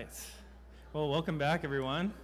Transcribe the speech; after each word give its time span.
right. 0.00 0.20
Well, 0.94 1.10
welcome 1.10 1.36
back, 1.36 1.62
everyone. 1.62 2.14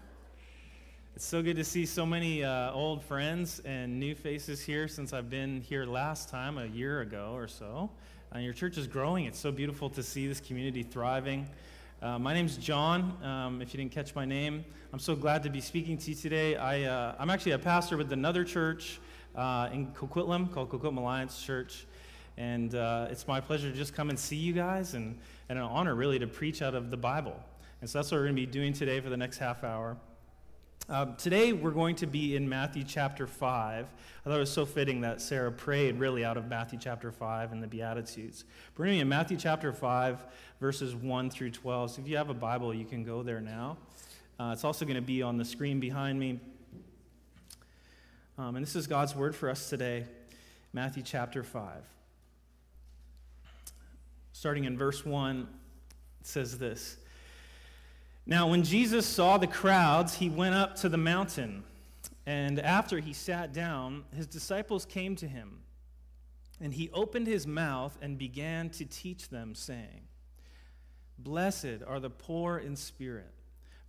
It's 1.15 1.27
so 1.27 1.43
good 1.43 1.57
to 1.57 1.65
see 1.65 1.85
so 1.85 2.07
many 2.07 2.43
uh, 2.43 2.73
old 2.73 3.05
friends 3.05 3.61
and 3.67 4.01
new 4.01 4.15
faces 4.15 4.63
here 4.63 4.89
since 4.89 5.13
I've 5.13 5.29
been 5.29 5.61
here 5.61 5.85
last 5.85 6.31
time, 6.31 6.57
a 6.57 6.65
year 6.65 7.03
ago 7.03 7.33
or 7.35 7.47
so. 7.47 7.91
Uh, 8.35 8.39
your 8.39 8.55
church 8.55 8.79
is 8.79 8.87
growing. 8.87 9.27
It's 9.27 9.39
so 9.39 9.53
beautiful 9.53 9.91
to 9.91 10.03
see 10.03 10.27
this 10.27 10.41
community 10.41 10.83
thriving. 10.85 11.47
Uh, 12.01 12.19
my 12.19 12.33
name's 12.33 12.57
John. 12.57 13.23
Um, 13.23 13.61
if 13.61 13.75
you 13.75 13.79
didn't 13.79 13.93
catch 13.93 14.15
my 14.15 14.25
name, 14.25 14.65
I'm 14.95 14.99
so 14.99 15.15
glad 15.15 15.43
to 15.43 15.51
be 15.51 15.61
speaking 15.61 15.99
to 15.99 16.11
you 16.13 16.17
today. 16.17 16.57
I, 16.57 16.85
uh, 16.85 17.27
actually 17.29 17.53
a 17.53 17.59
pastor 17.59 17.99
with 17.99 18.11
another 18.11 18.43
church 18.43 19.01
uh, 19.35 19.69
in 19.71 19.89
Coquitlam 19.89 20.51
called 20.51 20.71
Coquitlam 20.71 20.97
Alliance 20.97 21.43
Church. 21.43 21.85
And 22.39 22.75
uh, 22.75 23.09
it's 23.11 23.27
my 23.27 23.41
pleasure 23.41 23.71
to 23.71 23.77
just 23.77 23.95
come 23.95 24.11
and 24.11 24.19
see 24.19 24.37
you 24.37 24.53
guys 24.53 24.95
and, 24.95 25.19
and 25.49 25.59
an 25.59 25.65
honor, 25.65 25.95
really, 25.95 26.19
to 26.19 26.27
preach 26.27 26.61
out 26.63 26.75
of 26.75 26.91
the 26.91 26.97
Bible. 26.97 27.39
And 27.81 27.91
so 27.91 27.99
that's 27.99 28.11
what 28.11 28.19
we're 28.19 28.25
going 28.25 28.37
to 28.37 28.43
be 28.43 28.47
doing 28.47 28.73
today 28.73 29.01
for 29.01 29.11
the 29.11 29.17
next 29.17 29.39
half 29.39 29.63
hour. 29.63 29.99
Uh, 30.89 31.07
today, 31.17 31.53
we're 31.53 31.73
going 31.73 31.97
to 31.97 32.07
be 32.07 32.37
in 32.37 32.49
Matthew 32.49 32.85
chapter 32.85 33.27
5. 33.27 33.85
I 33.85 34.29
thought 34.29 34.37
it 34.37 34.39
was 34.39 34.53
so 34.53 34.65
fitting 34.65 35.01
that 35.01 35.21
Sarah 35.21 35.51
prayed 35.51 35.99
really 35.99 36.25
out 36.25 36.37
of 36.37 36.47
Matthew 36.47 36.79
chapter 36.81 37.11
5 37.11 37.53
and 37.53 37.63
the 37.63 37.67
Beatitudes. 37.67 38.45
We're 38.77 38.85
going 38.85 38.95
to 38.95 38.99
be 38.99 39.01
in 39.01 39.09
Matthew 39.09 39.37
chapter 39.37 39.73
5, 39.73 40.25
verses 40.61 40.95
1 40.95 41.31
through 41.31 41.51
12. 41.51 41.91
So 41.91 42.03
if 42.03 42.09
you 42.09 42.17
have 42.17 42.31
a 42.31 42.35
Bible, 42.35 42.73
you 42.73 42.85
can 42.85 43.03
go 43.03 43.23
there 43.23 43.41
now. 43.41 43.79
Uh, 44.39 44.51
it's 44.53 44.65
also 44.65 44.85
going 44.85 44.97
to 44.97 45.03
be 45.03 45.23
on 45.23 45.37
the 45.37 45.45
screen 45.45 45.81
behind 45.81 46.21
me. 46.21 46.41
Um, 48.39 48.55
and 48.57 48.65
this 48.65 48.77
is 48.77 48.87
God's 48.87 49.15
word 49.17 49.35
for 49.35 49.51
us 49.51 49.69
today, 49.69 50.07
Matthew 50.73 51.03
chapter 51.03 51.43
5. 51.43 51.83
Starting 54.33 54.65
in 54.65 54.79
verse 54.79 55.05
1, 55.05 55.49
it 56.21 56.27
says 56.27 56.59
this. 56.59 56.99
Now, 58.27 58.49
when 58.49 58.65
Jesus 58.65 59.07
saw 59.07 59.39
the 59.39 59.47
crowds, 59.47 60.15
he 60.15 60.29
went 60.29 60.57
up 60.57 60.75
to 60.77 60.89
the 60.89 60.97
mountain. 60.97 61.63
And 62.27 62.59
after 62.59 62.99
he 62.99 63.13
sat 63.13 63.53
down, 63.53 64.05
his 64.15 64.27
disciples 64.27 64.85
came 64.85 65.15
to 65.17 65.29
him. 65.29 65.61
And 66.61 66.75
he 66.75 66.91
opened 66.91 67.29
his 67.29 67.47
mouth 67.47 67.97
and 68.03 68.19
began 68.19 68.71
to 68.71 68.85
teach 68.85 69.29
them, 69.29 69.55
saying, 69.55 70.09
Blessed 71.19 71.83
are 71.87 72.01
the 72.01 72.11
poor 72.11 72.59
in 72.59 72.75
spirit, 72.75 73.33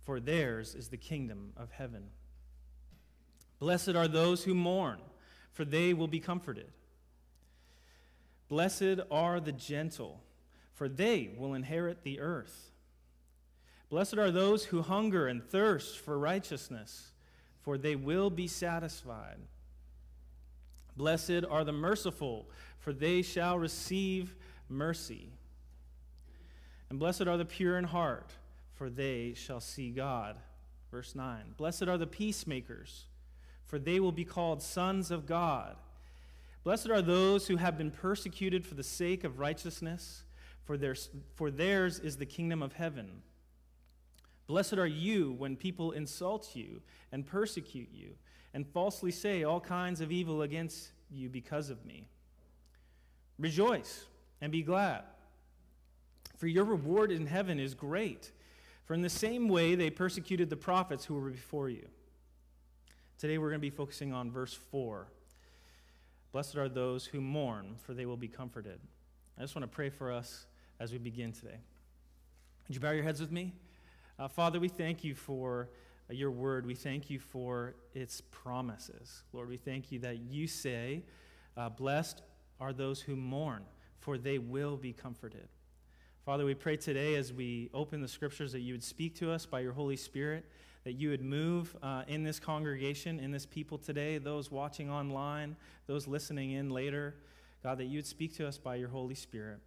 for 0.02 0.20
theirs 0.20 0.74
is 0.74 0.88
the 0.88 0.96
kingdom 0.96 1.52
of 1.56 1.72
heaven. 1.72 2.10
Blessed 3.58 3.96
are 3.96 4.06
those 4.06 4.44
who 4.44 4.54
mourn, 4.54 5.00
for 5.52 5.64
they 5.64 5.92
will 5.94 6.06
be 6.06 6.20
comforted. 6.20 6.70
Blessed 8.48 9.00
are 9.10 9.40
the 9.40 9.52
gentle, 9.52 10.22
for 10.74 10.88
they 10.88 11.34
will 11.36 11.54
inherit 11.54 12.04
the 12.04 12.20
earth. 12.20 12.67
Blessed 13.90 14.18
are 14.18 14.30
those 14.30 14.66
who 14.66 14.82
hunger 14.82 15.26
and 15.26 15.42
thirst 15.42 15.98
for 15.98 16.18
righteousness, 16.18 17.12
for 17.62 17.78
they 17.78 17.96
will 17.96 18.28
be 18.30 18.46
satisfied. 18.46 19.38
Blessed 20.96 21.44
are 21.48 21.64
the 21.64 21.72
merciful, 21.72 22.50
for 22.78 22.92
they 22.92 23.22
shall 23.22 23.58
receive 23.58 24.34
mercy. 24.68 25.30
And 26.90 26.98
blessed 26.98 27.26
are 27.26 27.36
the 27.36 27.44
pure 27.44 27.78
in 27.78 27.84
heart, 27.84 28.32
for 28.74 28.90
they 28.90 29.34
shall 29.34 29.60
see 29.60 29.90
God. 29.90 30.36
Verse 30.90 31.14
9 31.14 31.54
Blessed 31.56 31.84
are 31.84 31.98
the 31.98 32.06
peacemakers, 32.06 33.04
for 33.64 33.78
they 33.78 34.00
will 34.00 34.12
be 34.12 34.24
called 34.24 34.62
sons 34.62 35.10
of 35.10 35.26
God. 35.26 35.76
Blessed 36.64 36.90
are 36.90 37.02
those 37.02 37.46
who 37.46 37.56
have 37.56 37.78
been 37.78 37.90
persecuted 37.90 38.66
for 38.66 38.74
the 38.74 38.82
sake 38.82 39.24
of 39.24 39.38
righteousness, 39.38 40.24
for, 40.64 40.76
theirs, 40.76 41.08
for 41.34 41.50
theirs 41.50 41.98
is 41.98 42.16
the 42.16 42.26
kingdom 42.26 42.62
of 42.62 42.74
heaven. 42.74 43.22
Blessed 44.48 44.78
are 44.78 44.86
you 44.86 45.32
when 45.32 45.56
people 45.56 45.92
insult 45.92 46.56
you 46.56 46.80
and 47.12 47.24
persecute 47.24 47.90
you 47.92 48.14
and 48.54 48.66
falsely 48.66 49.12
say 49.12 49.44
all 49.44 49.60
kinds 49.60 50.00
of 50.00 50.10
evil 50.10 50.42
against 50.42 50.88
you 51.10 51.28
because 51.28 51.68
of 51.70 51.84
me. 51.84 52.08
Rejoice 53.38 54.06
and 54.40 54.50
be 54.50 54.62
glad, 54.62 55.02
for 56.38 56.46
your 56.46 56.64
reward 56.64 57.12
in 57.12 57.26
heaven 57.26 57.60
is 57.60 57.74
great. 57.74 58.32
For 58.86 58.94
in 58.94 59.02
the 59.02 59.10
same 59.10 59.48
way 59.48 59.74
they 59.74 59.90
persecuted 59.90 60.48
the 60.48 60.56
prophets 60.56 61.04
who 61.04 61.14
were 61.14 61.28
before 61.28 61.68
you. 61.68 61.86
Today 63.18 63.36
we're 63.36 63.50
going 63.50 63.60
to 63.60 63.66
be 63.66 63.70
focusing 63.70 64.14
on 64.14 64.30
verse 64.30 64.54
4. 64.54 65.08
Blessed 66.32 66.56
are 66.56 66.70
those 66.70 67.04
who 67.04 67.20
mourn, 67.20 67.76
for 67.82 67.92
they 67.92 68.06
will 68.06 68.16
be 68.16 68.28
comforted. 68.28 68.80
I 69.36 69.42
just 69.42 69.54
want 69.54 69.64
to 69.64 69.74
pray 69.74 69.90
for 69.90 70.10
us 70.10 70.46
as 70.80 70.90
we 70.90 70.98
begin 70.98 71.32
today. 71.32 71.58
Would 72.66 72.74
you 72.74 72.80
bow 72.80 72.92
your 72.92 73.04
heads 73.04 73.20
with 73.20 73.30
me? 73.30 73.52
Uh, 74.18 74.26
Father, 74.26 74.58
we 74.58 74.68
thank 74.68 75.04
you 75.04 75.14
for 75.14 75.68
uh, 76.10 76.12
your 76.12 76.32
word. 76.32 76.66
We 76.66 76.74
thank 76.74 77.08
you 77.08 77.20
for 77.20 77.76
its 77.94 78.20
promises. 78.20 79.22
Lord, 79.32 79.48
we 79.48 79.56
thank 79.56 79.92
you 79.92 80.00
that 80.00 80.18
you 80.18 80.48
say, 80.48 81.04
uh, 81.56 81.68
Blessed 81.68 82.22
are 82.58 82.72
those 82.72 83.00
who 83.00 83.14
mourn, 83.14 83.62
for 84.00 84.18
they 84.18 84.38
will 84.38 84.76
be 84.76 84.92
comforted. 84.92 85.46
Father, 86.24 86.44
we 86.44 86.54
pray 86.54 86.76
today 86.76 87.14
as 87.14 87.32
we 87.32 87.70
open 87.72 88.02
the 88.02 88.08
scriptures 88.08 88.50
that 88.52 88.60
you 88.60 88.74
would 88.74 88.82
speak 88.82 89.14
to 89.16 89.30
us 89.30 89.46
by 89.46 89.60
your 89.60 89.72
Holy 89.72 89.96
Spirit, 89.96 90.44
that 90.82 90.92
you 90.94 91.10
would 91.10 91.22
move 91.22 91.76
uh, 91.80 92.02
in 92.08 92.24
this 92.24 92.40
congregation, 92.40 93.20
in 93.20 93.30
this 93.30 93.46
people 93.46 93.78
today, 93.78 94.18
those 94.18 94.50
watching 94.50 94.90
online, 94.90 95.56
those 95.86 96.08
listening 96.08 96.50
in 96.50 96.70
later. 96.70 97.14
God, 97.62 97.78
that 97.78 97.84
you 97.84 97.98
would 97.98 98.06
speak 98.06 98.36
to 98.36 98.48
us 98.48 98.58
by 98.58 98.74
your 98.76 98.88
Holy 98.88 99.14
Spirit. 99.14 99.60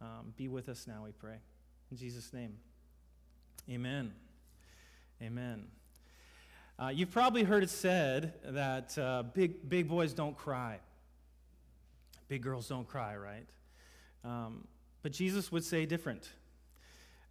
Um, 0.00 0.32
be 0.36 0.48
with 0.48 0.68
us 0.70 0.86
now, 0.86 1.02
we 1.04 1.12
pray. 1.12 1.36
In 1.90 1.96
Jesus' 1.98 2.32
name. 2.32 2.54
Amen. 3.70 4.12
Amen. 5.22 5.68
Uh, 6.78 6.88
you've 6.88 7.12
probably 7.12 7.44
heard 7.44 7.62
it 7.62 7.70
said 7.70 8.34
that 8.44 8.98
uh, 8.98 9.22
big, 9.22 9.68
big 9.68 9.88
boys 9.88 10.12
don't 10.12 10.36
cry. 10.36 10.80
Big 12.26 12.42
girls 12.42 12.68
don't 12.68 12.88
cry, 12.88 13.16
right? 13.16 13.46
Um, 14.24 14.66
but 15.02 15.12
Jesus 15.12 15.52
would 15.52 15.62
say 15.62 15.86
different. 15.86 16.28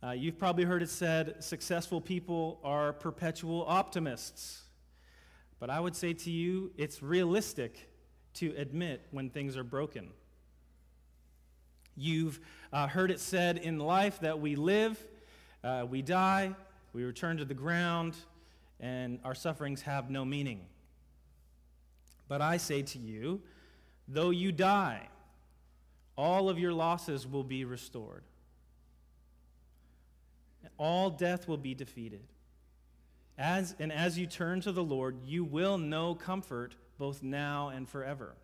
Uh, 0.02 0.12
you've 0.12 0.40
probably 0.40 0.64
heard 0.64 0.82
it 0.82 0.90
said 0.90 1.44
successful 1.44 2.00
people 2.00 2.62
are 2.64 2.94
perpetual 2.94 3.66
optimists. 3.68 4.62
But 5.60 5.70
I 5.70 5.82
would 5.82 5.98
say 5.98 6.14
to 6.14 6.32
you, 6.32 6.72
it's 6.78 7.04
realistic 7.04 7.90
to 8.36 8.54
admit 8.56 9.06
when 9.12 9.30
things 9.30 9.58
are 9.58 9.66
broken. 9.66 10.12
You've 11.98 12.40
uh, 12.72 12.88
heard 12.88 13.12
it 13.12 13.20
said 13.20 13.58
in 13.58 13.80
life 13.80 14.22
that 14.22 14.40
we 14.40 14.56
live 14.56 14.98
uh, 15.64 15.86
we 15.90 16.02
die, 16.02 16.56
we 16.94 17.04
return 17.04 17.38
to 17.38 17.46
the 17.46 17.54
ground, 17.54 18.16
and 18.80 19.20
our 19.24 19.36
sufferings 19.36 19.82
have 19.84 20.10
no 20.10 20.26
meaning. 20.26 20.62
But 22.28 22.42
I 22.42 22.58
say 22.58 22.82
to 22.82 23.00
you, 23.00 23.42
though 24.08 24.30
you 24.30 24.52
die, 24.52 25.08
all 26.18 26.50
of 26.50 26.60
your 26.60 26.74
losses 26.74 27.28
will 27.28 27.44
be 27.44 27.66
restored. 27.66 28.24
All 30.78 31.10
death 31.10 31.48
will 31.48 31.58
be 31.58 31.74
defeated. 31.74 32.22
As, 33.38 33.76
and 33.80 33.92
as 33.92 34.18
you 34.18 34.28
turn 34.28 34.62
to 34.62 34.72
the 34.72 34.84
Lord, 34.84 35.18
you 35.26 35.44
will 35.44 35.78
know 35.78 36.16
comfort 36.16 36.76
both 36.98 37.24
now 37.24 37.70
and 37.70 37.88
forever. 37.88 38.36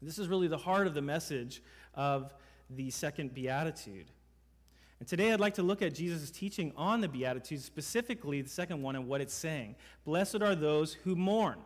This 0.00 0.18
is 0.18 0.28
really 0.28 0.48
the 0.48 0.58
heart 0.58 0.86
of 0.86 0.94
the 0.94 1.02
message 1.02 1.62
of 1.94 2.32
the 2.70 2.90
second 2.90 3.34
beatitude. 3.34 4.06
And 5.04 5.08
today 5.10 5.34
I'd 5.34 5.38
like 5.38 5.56
to 5.56 5.62
look 5.62 5.82
at 5.82 5.92
Jesus' 5.92 6.30
teaching 6.30 6.72
on 6.78 7.02
the 7.02 7.08
Beatitudes, 7.08 7.62
specifically 7.62 8.40
the 8.40 8.48
second 8.48 8.80
one 8.80 8.96
and 8.96 9.06
what 9.06 9.20
it's 9.20 9.34
saying. 9.34 9.76
Blessed 10.06 10.40
are 10.40 10.54
those 10.54 10.94
who 10.94 11.14
mourn, 11.14 11.58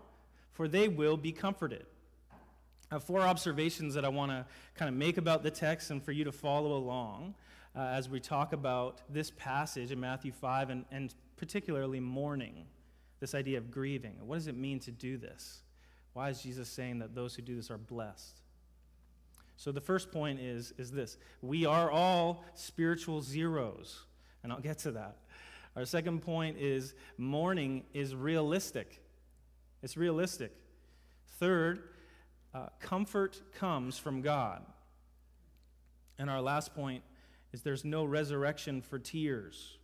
for 0.50 0.66
they 0.66 0.88
will 0.88 1.16
be 1.16 1.30
comforted. 1.30 1.86
I 2.90 2.96
have 2.96 3.04
four 3.04 3.20
observations 3.20 3.94
that 3.94 4.04
I 4.04 4.08
want 4.08 4.32
to 4.32 4.44
kind 4.74 4.88
of 4.88 4.96
make 4.96 5.18
about 5.18 5.44
the 5.44 5.52
text 5.52 5.92
and 5.92 6.02
for 6.02 6.10
you 6.10 6.24
to 6.24 6.32
follow 6.32 6.72
along 6.72 7.36
uh, 7.76 7.82
as 7.82 8.08
we 8.08 8.18
talk 8.18 8.52
about 8.52 9.02
this 9.08 9.30
passage 9.30 9.92
in 9.92 10.00
Matthew 10.00 10.32
5 10.32 10.70
and, 10.70 10.84
and 10.90 11.14
particularly 11.36 12.00
mourning, 12.00 12.66
this 13.20 13.36
idea 13.36 13.58
of 13.58 13.70
grieving. 13.70 14.16
What 14.26 14.34
does 14.34 14.48
it 14.48 14.56
mean 14.56 14.80
to 14.80 14.90
do 14.90 15.16
this? 15.16 15.62
Why 16.12 16.30
is 16.30 16.42
Jesus 16.42 16.68
saying 16.68 16.98
that 16.98 17.14
those 17.14 17.36
who 17.36 17.42
do 17.42 17.54
this 17.54 17.70
are 17.70 17.78
blessed? 17.78 18.37
So 19.58 19.72
the 19.72 19.80
first 19.80 20.12
point 20.12 20.38
is, 20.38 20.72
is 20.78 20.92
this 20.92 21.18
we 21.42 21.66
are 21.66 21.90
all 21.90 22.44
spiritual 22.54 23.20
zeros, 23.20 24.04
and 24.42 24.52
I'll 24.52 24.60
get 24.60 24.78
to 24.80 24.92
that. 24.92 25.16
Our 25.76 25.84
second 25.84 26.22
point 26.22 26.58
is 26.58 26.94
mourning 27.18 27.82
is 27.92 28.14
realistic. 28.14 29.02
It's 29.82 29.96
realistic. 29.96 30.52
Third, 31.38 31.90
uh, 32.54 32.68
comfort 32.80 33.40
comes 33.58 33.98
from 33.98 34.22
God. 34.22 34.64
And 36.18 36.30
our 36.30 36.40
last 36.40 36.74
point 36.74 37.02
is 37.52 37.62
there's 37.62 37.84
no 37.84 38.04
resurrection 38.04 38.80
for 38.80 38.98
tears. 38.98 39.76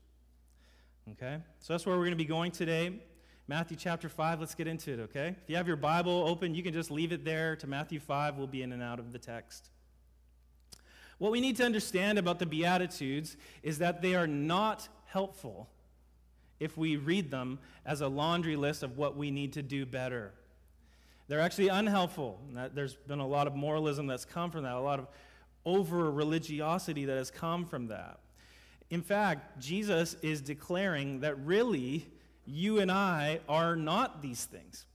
Okay? 1.13 1.39
So 1.61 1.75
that's 1.75 1.85
where 1.85 1.97
we're 1.97 2.03
going 2.03 2.13
to 2.13 2.17
be 2.17 2.25
going 2.25 2.53
today. 2.53 3.01
Matthew 3.47 3.77
chapter 3.77 4.09
5, 4.09 4.41
let's 4.41 4.55
get 4.55 4.67
into 4.67 4.93
it, 4.95 5.01
okay? 5.01 5.37
If 5.43 5.51
you 5.51 5.57
have 5.57 5.67
your 5.67 5.77
Bible 5.77 6.25
open, 6.27 6.55
you 6.55 6.63
can 6.63 6.73
just 6.73 6.91
leave 6.91 7.13
it 7.13 7.27
there 7.27 7.57
to 7.57 7.67
Matthew 7.67 8.01
5. 8.01 8.37
We'll 8.39 8.47
be 8.47 8.63
in 8.63 8.73
and 8.73 8.83
out 8.83 8.99
of 8.99 9.13
the 9.13 9.19
text. 9.19 9.69
What 11.19 11.31
we 11.31 11.43
need 11.43 11.57
to 11.57 11.65
understand 11.65 12.19
about 12.19 12.39
the 12.39 12.47
Beatitudes 12.47 13.37
is 13.63 13.79
that 13.79 14.01
they 14.01 14.15
are 14.15 14.27
not 14.27 14.89
helpful 15.05 15.69
if 16.59 16.79
we 16.79 16.97
read 16.97 17.31
them 17.31 17.59
as 17.85 18.01
a 18.01 18.09
laundry 18.09 18.57
list 18.57 18.83
of 18.83 18.97
what 18.97 19.15
we 19.15 19.31
need 19.31 19.53
to 19.53 19.63
do 19.63 19.85
better. 19.85 20.33
They're 21.29 21.41
actually 21.41 21.69
unhelpful. 21.69 22.41
There's 22.73 22.95
been 22.95 23.19
a 23.19 23.27
lot 23.27 23.47
of 23.47 23.55
moralism 23.55 24.07
that's 24.07 24.25
come 24.25 24.51
from 24.51 24.63
that, 24.63 24.75
a 24.75 24.81
lot 24.81 24.99
of 24.99 25.09
over 25.67 26.11
religiosity 26.11 27.05
that 27.05 27.17
has 27.17 27.31
come 27.31 27.67
from 27.67 27.89
that. 27.89 28.21
In 28.89 29.03
fact, 29.03 29.61
Jesus 29.61 30.15
is 30.23 30.41
declaring 30.41 31.21
that 31.21 31.39
really 31.45 32.07
you 32.47 32.81
and 32.81 32.91
I 32.91 33.41
are 33.49 33.77
not 33.77 34.23
these 34.23 34.45
things. 34.45 34.87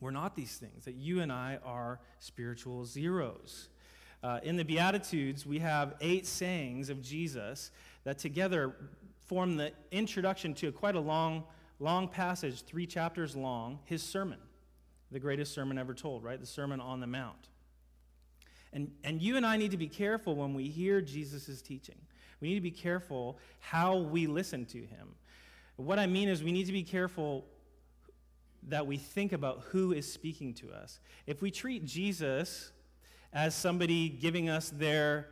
We're 0.00 0.10
not 0.10 0.34
these 0.34 0.56
things, 0.56 0.84
that 0.84 0.94
you 0.94 1.20
and 1.20 1.30
I 1.30 1.58
are 1.64 2.00
spiritual 2.18 2.84
zeros. 2.84 3.68
Uh, 4.22 4.40
in 4.42 4.56
the 4.56 4.64
Beatitudes, 4.64 5.46
we 5.46 5.60
have 5.60 5.94
eight 6.00 6.26
sayings 6.26 6.88
of 6.90 7.02
Jesus 7.02 7.70
that 8.04 8.18
together 8.18 8.74
form 9.26 9.56
the 9.56 9.72
introduction 9.90 10.54
to 10.54 10.72
quite 10.72 10.96
a 10.96 11.00
long, 11.00 11.44
long 11.78 12.08
passage, 12.08 12.62
three 12.62 12.86
chapters 12.86 13.36
long, 13.36 13.78
his 13.84 14.02
sermon, 14.02 14.38
the 15.10 15.20
greatest 15.20 15.54
sermon 15.54 15.78
ever 15.78 15.94
told, 15.94 16.24
right? 16.24 16.40
The 16.40 16.46
Sermon 16.46 16.80
on 16.80 17.00
the 17.00 17.06
Mount. 17.06 17.48
And, 18.72 18.90
and 19.04 19.20
you 19.20 19.36
and 19.36 19.44
I 19.44 19.56
need 19.56 19.70
to 19.70 19.76
be 19.76 19.88
careful 19.88 20.34
when 20.34 20.54
we 20.54 20.64
hear 20.64 21.00
Jesus' 21.00 21.60
teaching. 21.62 21.96
We 22.40 22.48
need 22.48 22.54
to 22.56 22.60
be 22.60 22.70
careful 22.70 23.38
how 23.60 23.98
we 23.98 24.26
listen 24.26 24.64
to 24.66 24.78
him. 24.78 25.14
What 25.76 25.98
I 25.98 26.06
mean 26.06 26.28
is, 26.28 26.42
we 26.42 26.52
need 26.52 26.66
to 26.66 26.72
be 26.72 26.82
careful 26.82 27.46
that 28.68 28.86
we 28.86 28.96
think 28.96 29.32
about 29.32 29.62
who 29.70 29.92
is 29.92 30.10
speaking 30.10 30.54
to 30.54 30.70
us. 30.70 31.00
If 31.26 31.42
we 31.42 31.50
treat 31.50 31.84
Jesus 31.84 32.70
as 33.32 33.54
somebody 33.54 34.08
giving 34.08 34.48
us 34.48 34.70
their 34.70 35.28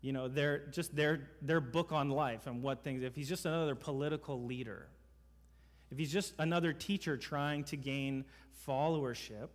you 0.00 0.12
know, 0.12 0.28
their, 0.28 0.66
just 0.66 0.94
their, 0.94 1.28
their 1.42 1.60
book 1.60 1.92
on 1.92 2.08
life 2.10 2.46
and 2.46 2.62
what 2.62 2.84
things, 2.84 3.02
if 3.02 3.14
he's 3.14 3.28
just 3.28 3.46
another 3.46 3.74
political 3.74 4.44
leader, 4.44 4.88
if 5.90 5.98
he's 5.98 6.12
just 6.12 6.34
another 6.38 6.72
teacher 6.72 7.16
trying 7.16 7.64
to 7.64 7.76
gain 7.76 8.24
followership, 8.66 9.48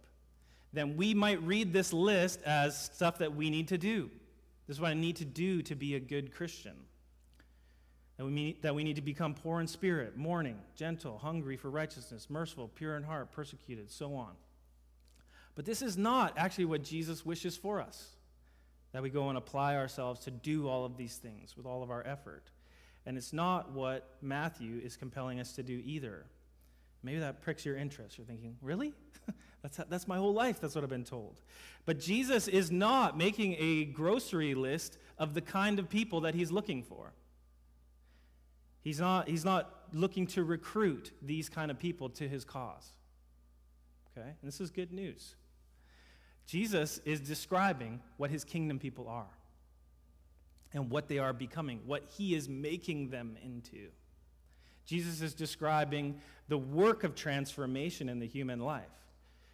then 0.74 0.98
we 0.98 1.14
might 1.14 1.42
read 1.44 1.72
this 1.72 1.94
list 1.94 2.42
as 2.46 2.80
stuff 2.86 3.20
that 3.20 3.36
we 3.36 3.50
need 3.50 3.68
to 3.70 3.78
do. 3.78 4.10
This 4.68 4.78
is 4.78 4.82
what 4.82 4.92
I 4.92 4.96
need 4.96 5.18
to 5.18 5.26
do 5.26 5.62
to 5.64 5.76
be 5.76 5.96
a 5.96 6.00
good 6.00 6.34
Christian. 6.34 6.74
That 8.18 8.26
we, 8.26 8.32
mean, 8.32 8.56
that 8.62 8.76
we 8.76 8.84
need 8.84 8.98
to 8.98 9.02
become 9.02 9.34
poor 9.34 9.60
in 9.60 9.68
spirit, 9.68 10.16
mourning, 10.18 10.60
gentle, 10.76 11.18
hungry 11.18 11.58
for 11.58 11.70
righteousness, 11.70 12.30
merciful, 12.30 12.68
pure 12.68 12.96
in 12.96 13.04
heart, 13.04 13.32
persecuted, 13.32 13.90
so 13.90 14.14
on. 14.14 14.34
But 15.56 15.66
this 15.66 15.82
is 15.82 15.98
not 15.98 16.34
actually 16.38 16.66
what 16.66 16.84
Jesus 16.84 17.26
wishes 17.26 17.58
for 17.58 17.82
us 17.82 18.10
that 18.92 19.02
we 19.02 19.10
go 19.10 19.30
and 19.30 19.38
apply 19.38 19.76
ourselves 19.76 20.22
to 20.22 20.32
do 20.32 20.68
all 20.68 20.86
of 20.86 20.98
these 20.98 21.18
things 21.18 21.58
with 21.58 21.66
all 21.66 21.84
of 21.84 21.90
our 21.90 22.06
effort. 22.06 22.44
And 23.06 23.18
it's 23.18 23.34
not 23.34 23.72
what 23.72 24.08
Matthew 24.22 24.80
is 24.84 24.96
compelling 24.96 25.40
us 25.40 25.54
to 25.54 25.64
do 25.64 25.82
either. 25.84 26.26
Maybe 27.02 27.20
that 27.20 27.42
pricks 27.42 27.66
your 27.66 27.76
interest. 27.76 28.18
You're 28.18 28.28
thinking, 28.28 28.56
really? 28.62 28.94
that's, 29.62 29.78
that's 29.90 30.08
my 30.08 30.18
whole 30.18 30.34
life. 30.34 30.62
That's 30.62 30.76
what 30.76 30.84
I've 30.84 30.90
been 30.90 31.04
told. 31.04 31.42
But 31.86 32.00
Jesus 32.00 32.48
is 32.48 32.72
not 32.72 33.18
making 33.18 33.56
a 33.60 33.86
grocery 33.86 34.54
list 34.54 34.98
of 35.18 35.34
the 35.34 35.42
kind 35.42 35.80
of 35.80 35.90
people 35.90 36.22
that 36.22 36.36
he's 36.36 36.52
looking 36.52 36.84
for. 36.84 37.12
He's 38.84 39.00
not, 39.00 39.30
he's 39.30 39.46
not 39.46 39.70
looking 39.94 40.28
to 40.28 40.44
recruit 40.44 41.12
these 41.22 41.50
kind 41.50 41.72
of 41.72 41.80
people 41.80 42.10
to 42.10 42.28
his 42.28 42.44
cause. 42.44 42.90
Okay? 44.12 44.28
And 44.28 44.48
this 44.48 44.60
is 44.60 44.70
good 44.70 44.92
news. 44.92 45.36
Jesus 46.46 47.00
is 47.06 47.22
describing 47.22 48.02
what 48.18 48.30
his 48.30 48.44
kingdom 48.44 48.80
people 48.80 49.08
are 49.08 49.30
and 50.74 50.90
what 50.90 51.08
they 51.08 51.20
are 51.20 51.32
becoming, 51.32 51.80
what 51.86 52.04
he 52.18 52.36
is 52.36 52.50
making 52.50 53.10
them 53.10 53.38
into. 53.44 53.88
Jesus 54.86 55.22
is 55.22 55.34
describing 55.34 56.20
the 56.50 56.58
work 56.58 57.06
of 57.06 57.16
transformation 57.16 58.10
in 58.10 58.20
the 58.20 58.28
human 58.28 58.60
life. 58.60 58.84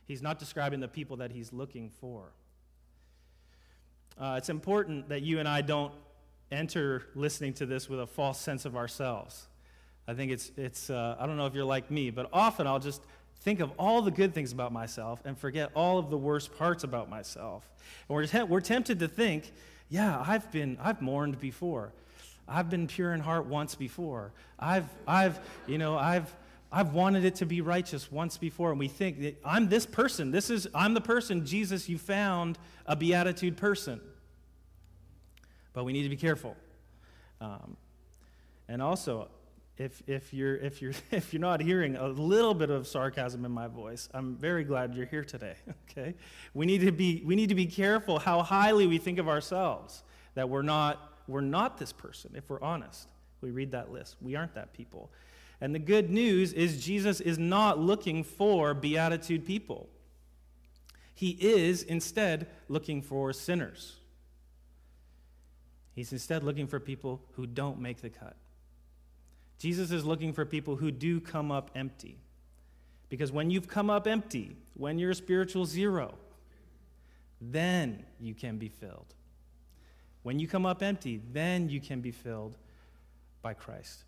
He's 0.05 0.23
not 0.23 0.39
describing 0.39 0.79
the 0.79 0.87
people 0.87 1.17
that 1.17 1.31
he's 1.31 1.53
looking 1.53 1.91
for. 2.01 2.31
Uh, 4.19 4.35
it's 4.37 4.49
important 4.49 5.09
that 5.09 5.21
you 5.21 5.39
and 5.39 5.47
I 5.47 5.61
don't 5.61 5.93
enter 6.51 7.03
listening 7.15 7.53
to 7.53 7.65
this 7.65 7.89
with 7.89 7.99
a 7.99 8.07
false 8.07 8.39
sense 8.39 8.65
of 8.65 8.75
ourselves. 8.75 9.47
I 10.07 10.13
think 10.13 10.31
it's, 10.31 10.51
it's 10.57 10.89
uh, 10.89 11.15
I 11.19 11.25
don't 11.25 11.37
know 11.37 11.45
if 11.45 11.53
you're 11.53 11.65
like 11.65 11.91
me, 11.91 12.09
but 12.09 12.29
often 12.33 12.65
I'll 12.65 12.79
just 12.79 13.01
think 13.41 13.59
of 13.59 13.71
all 13.77 14.01
the 14.01 14.11
good 14.11 14.33
things 14.33 14.51
about 14.51 14.73
myself 14.73 15.21
and 15.23 15.37
forget 15.37 15.71
all 15.75 15.97
of 15.99 16.09
the 16.09 16.17
worst 16.17 16.57
parts 16.57 16.83
about 16.83 17.09
myself. 17.09 17.69
And 18.07 18.15
we're, 18.15 18.25
te- 18.25 18.43
we're 18.43 18.61
tempted 18.61 18.99
to 18.99 19.07
think, 19.07 19.51
yeah, 19.89 20.23
I've 20.25 20.51
been, 20.51 20.77
I've 20.81 21.01
mourned 21.01 21.39
before. 21.39 21.93
I've 22.47 22.69
been 22.69 22.87
pure 22.87 23.13
in 23.13 23.19
heart 23.19 23.45
once 23.45 23.75
before. 23.75 24.31
I've, 24.57 24.87
I've, 25.07 25.39
you 25.67 25.77
know, 25.77 25.97
I've, 25.97 26.33
I've 26.71 26.93
wanted 26.93 27.23
it 27.25 27.35
to 27.35 27.45
be 27.45 27.61
righteous 27.61 28.11
once 28.11 28.37
before. 28.37 28.71
And 28.71 28.79
we 28.79 28.87
think 28.87 29.21
that 29.21 29.39
I'm 29.45 29.69
this 29.69 29.85
person. 29.85 30.31
This 30.31 30.49
is, 30.49 30.67
I'm 30.73 30.93
the 30.93 31.01
person, 31.01 31.45
Jesus, 31.45 31.87
you 31.87 31.97
found 31.97 32.57
a 32.85 32.95
beatitude 32.95 33.57
person. 33.57 34.01
But 35.73 35.83
we 35.83 35.93
need 35.93 36.03
to 36.03 36.09
be 36.09 36.17
careful. 36.17 36.55
Um, 37.41 37.77
and 38.67 38.81
also, 38.81 39.29
if, 39.77 40.03
if, 40.07 40.33
you're, 40.33 40.57
if, 40.57 40.81
you're, 40.81 40.93
if 41.11 41.33
you're 41.33 41.41
not 41.41 41.61
hearing 41.61 41.95
a 41.95 42.07
little 42.07 42.53
bit 42.53 42.69
of 42.69 42.87
sarcasm 42.87 43.45
in 43.45 43.51
my 43.51 43.67
voice, 43.67 44.09
I'm 44.13 44.35
very 44.35 44.63
glad 44.63 44.93
you're 44.93 45.05
here 45.05 45.23
today, 45.23 45.55
okay? 45.89 46.13
We 46.53 46.65
need 46.65 46.81
to 46.81 46.91
be, 46.91 47.23
we 47.25 47.35
need 47.35 47.49
to 47.49 47.55
be 47.55 47.65
careful 47.65 48.19
how 48.19 48.43
highly 48.43 48.85
we 48.85 48.97
think 48.97 49.17
of 49.17 49.27
ourselves, 49.27 50.03
that 50.35 50.49
we're 50.49 50.61
not, 50.61 51.13
we're 51.27 51.41
not 51.41 51.77
this 51.77 51.93
person, 51.93 52.31
if 52.35 52.49
we're 52.49 52.61
honest. 52.61 53.09
We 53.41 53.51
read 53.51 53.71
that 53.71 53.91
list. 53.91 54.17
We 54.21 54.35
aren't 54.35 54.53
that 54.55 54.73
people. 54.73 55.09
And 55.61 55.73
the 55.73 55.79
good 55.79 56.09
news 56.09 56.53
is 56.53 56.83
Jesus 56.83 57.19
is 57.21 57.37
not 57.37 57.79
looking 57.79 58.23
for 58.23 58.73
beatitude 58.73 59.45
people. 59.45 59.89
He 61.13 61.31
is 61.31 61.83
instead 61.83 62.47
looking 62.69 63.01
for 63.01 63.33
sinners. 63.33 63.98
He's 65.99 66.13
instead 66.13 66.45
looking 66.45 66.65
for 66.65 66.79
people 66.79 67.19
who 67.33 67.45
don't 67.45 67.81
make 67.81 67.99
the 67.99 68.09
cut. 68.09 68.37
Jesus 69.57 69.91
is 69.91 70.05
looking 70.05 70.31
for 70.31 70.45
people 70.45 70.77
who 70.77 70.91
do 70.91 71.19
come 71.19 71.51
up 71.51 71.71
empty. 71.75 72.17
Because 73.09 73.33
when 73.33 73.49
you've 73.49 73.67
come 73.67 73.89
up 73.89 74.07
empty, 74.07 74.55
when 74.75 74.97
you're 74.97 75.11
a 75.11 75.15
spiritual 75.15 75.65
zero, 75.65 76.13
then 77.41 78.05
you 78.17 78.33
can 78.33 78.57
be 78.57 78.69
filled. 78.69 79.13
When 80.23 80.39
you 80.39 80.47
come 80.47 80.65
up 80.65 80.81
empty, 80.81 81.19
then 81.33 81.67
you 81.67 81.81
can 81.81 81.99
be 81.99 82.11
filled 82.11 82.57
by 83.41 83.53
Christ. 83.53 84.05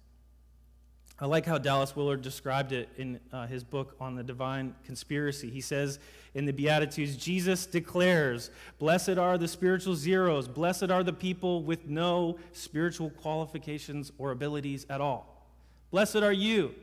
I 1.22 1.28
like 1.28 1.46
how 1.46 1.60
Dallas 1.60 1.96
Willard 1.96 2.24
described 2.24 2.72
it 2.72 2.90
in 2.98 3.20
uh, 3.32 3.46
his 3.46 3.64
book 3.64 3.96
on 4.00 4.16
the 4.16 4.24
divine 4.24 4.74
conspiracy. 4.84 5.52
He 5.52 5.62
says 5.62 6.00
in 6.34 6.46
the 6.46 6.52
Beatitudes, 6.52 7.16
Jesus 7.16 7.68
declares, 7.68 8.50
Blessed 8.80 9.20
are 9.20 9.38
the 9.38 9.48
spiritual 9.48 9.96
zeros, 9.96 10.48
blessed 10.48 10.90
are 10.90 11.04
the 11.04 11.14
people 11.14 11.62
with 11.62 11.86
no 11.86 12.40
spiritual 12.54 13.12
qualifications 13.12 14.12
or 14.18 14.32
abilities 14.32 14.88
at 14.90 15.00
all. 15.00 15.48
Blessed 15.92 16.18
are 16.18 16.34
you. 16.34 16.74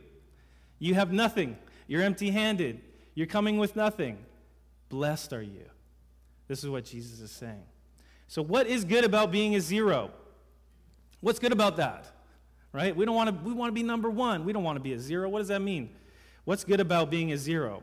You 0.79 0.95
have 0.95 1.13
nothing. 1.13 1.57
You're 1.89 2.03
empty 2.03 2.31
handed. 2.31 2.81
You're 3.17 3.27
coming 3.27 3.59
with 3.59 3.75
nothing. 3.75 4.19
Blessed 4.89 5.33
are 5.33 5.43
you. 5.43 5.65
This 6.47 6.63
is 6.63 6.71
what 6.71 6.85
Jesus 6.85 7.19
is 7.21 7.33
saying. 7.33 7.65
So, 8.29 8.43
what 8.43 8.69
is 8.69 8.85
good 8.85 9.05
about 9.05 9.33
being 9.33 9.57
a 9.57 9.61
zero? 9.61 10.13
What's 11.21 11.41
good 11.41 11.53
about 11.53 11.77
that? 11.79 12.13
Right? 12.73 12.95
We 12.95 13.05
don't 13.05 13.15
want 13.15 13.31
to 13.31 13.49
we 13.49 13.55
want 13.55 13.71
to 13.71 13.75
be 13.75 13.83
number 13.83 14.11
1. 14.11 14.45
We 14.45 14.53
don't 14.53 14.63
want 14.63 14.77
to 14.77 14.83
be 14.83 14.93
a 14.93 14.99
zero. 14.99 15.29
What 15.29 15.39
does 15.39 15.49
that 15.49 15.63
mean? 15.63 15.91
What's 16.45 16.65
good 16.65 16.81
about 16.81 17.11
being 17.11 17.33
a 17.33 17.39
zero? 17.39 17.83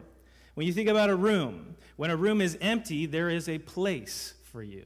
When 0.54 0.65
you 0.65 0.74
think 0.74 0.89
about 0.89 1.10
a 1.10 1.15
room, 1.15 1.75
when 1.98 2.10
a 2.10 2.15
room 2.15 2.42
is 2.42 2.58
empty, 2.62 3.06
there 3.06 3.30
is 3.30 3.50
a 3.50 3.60
place 3.60 4.34
for 4.51 4.63
you. 4.63 4.86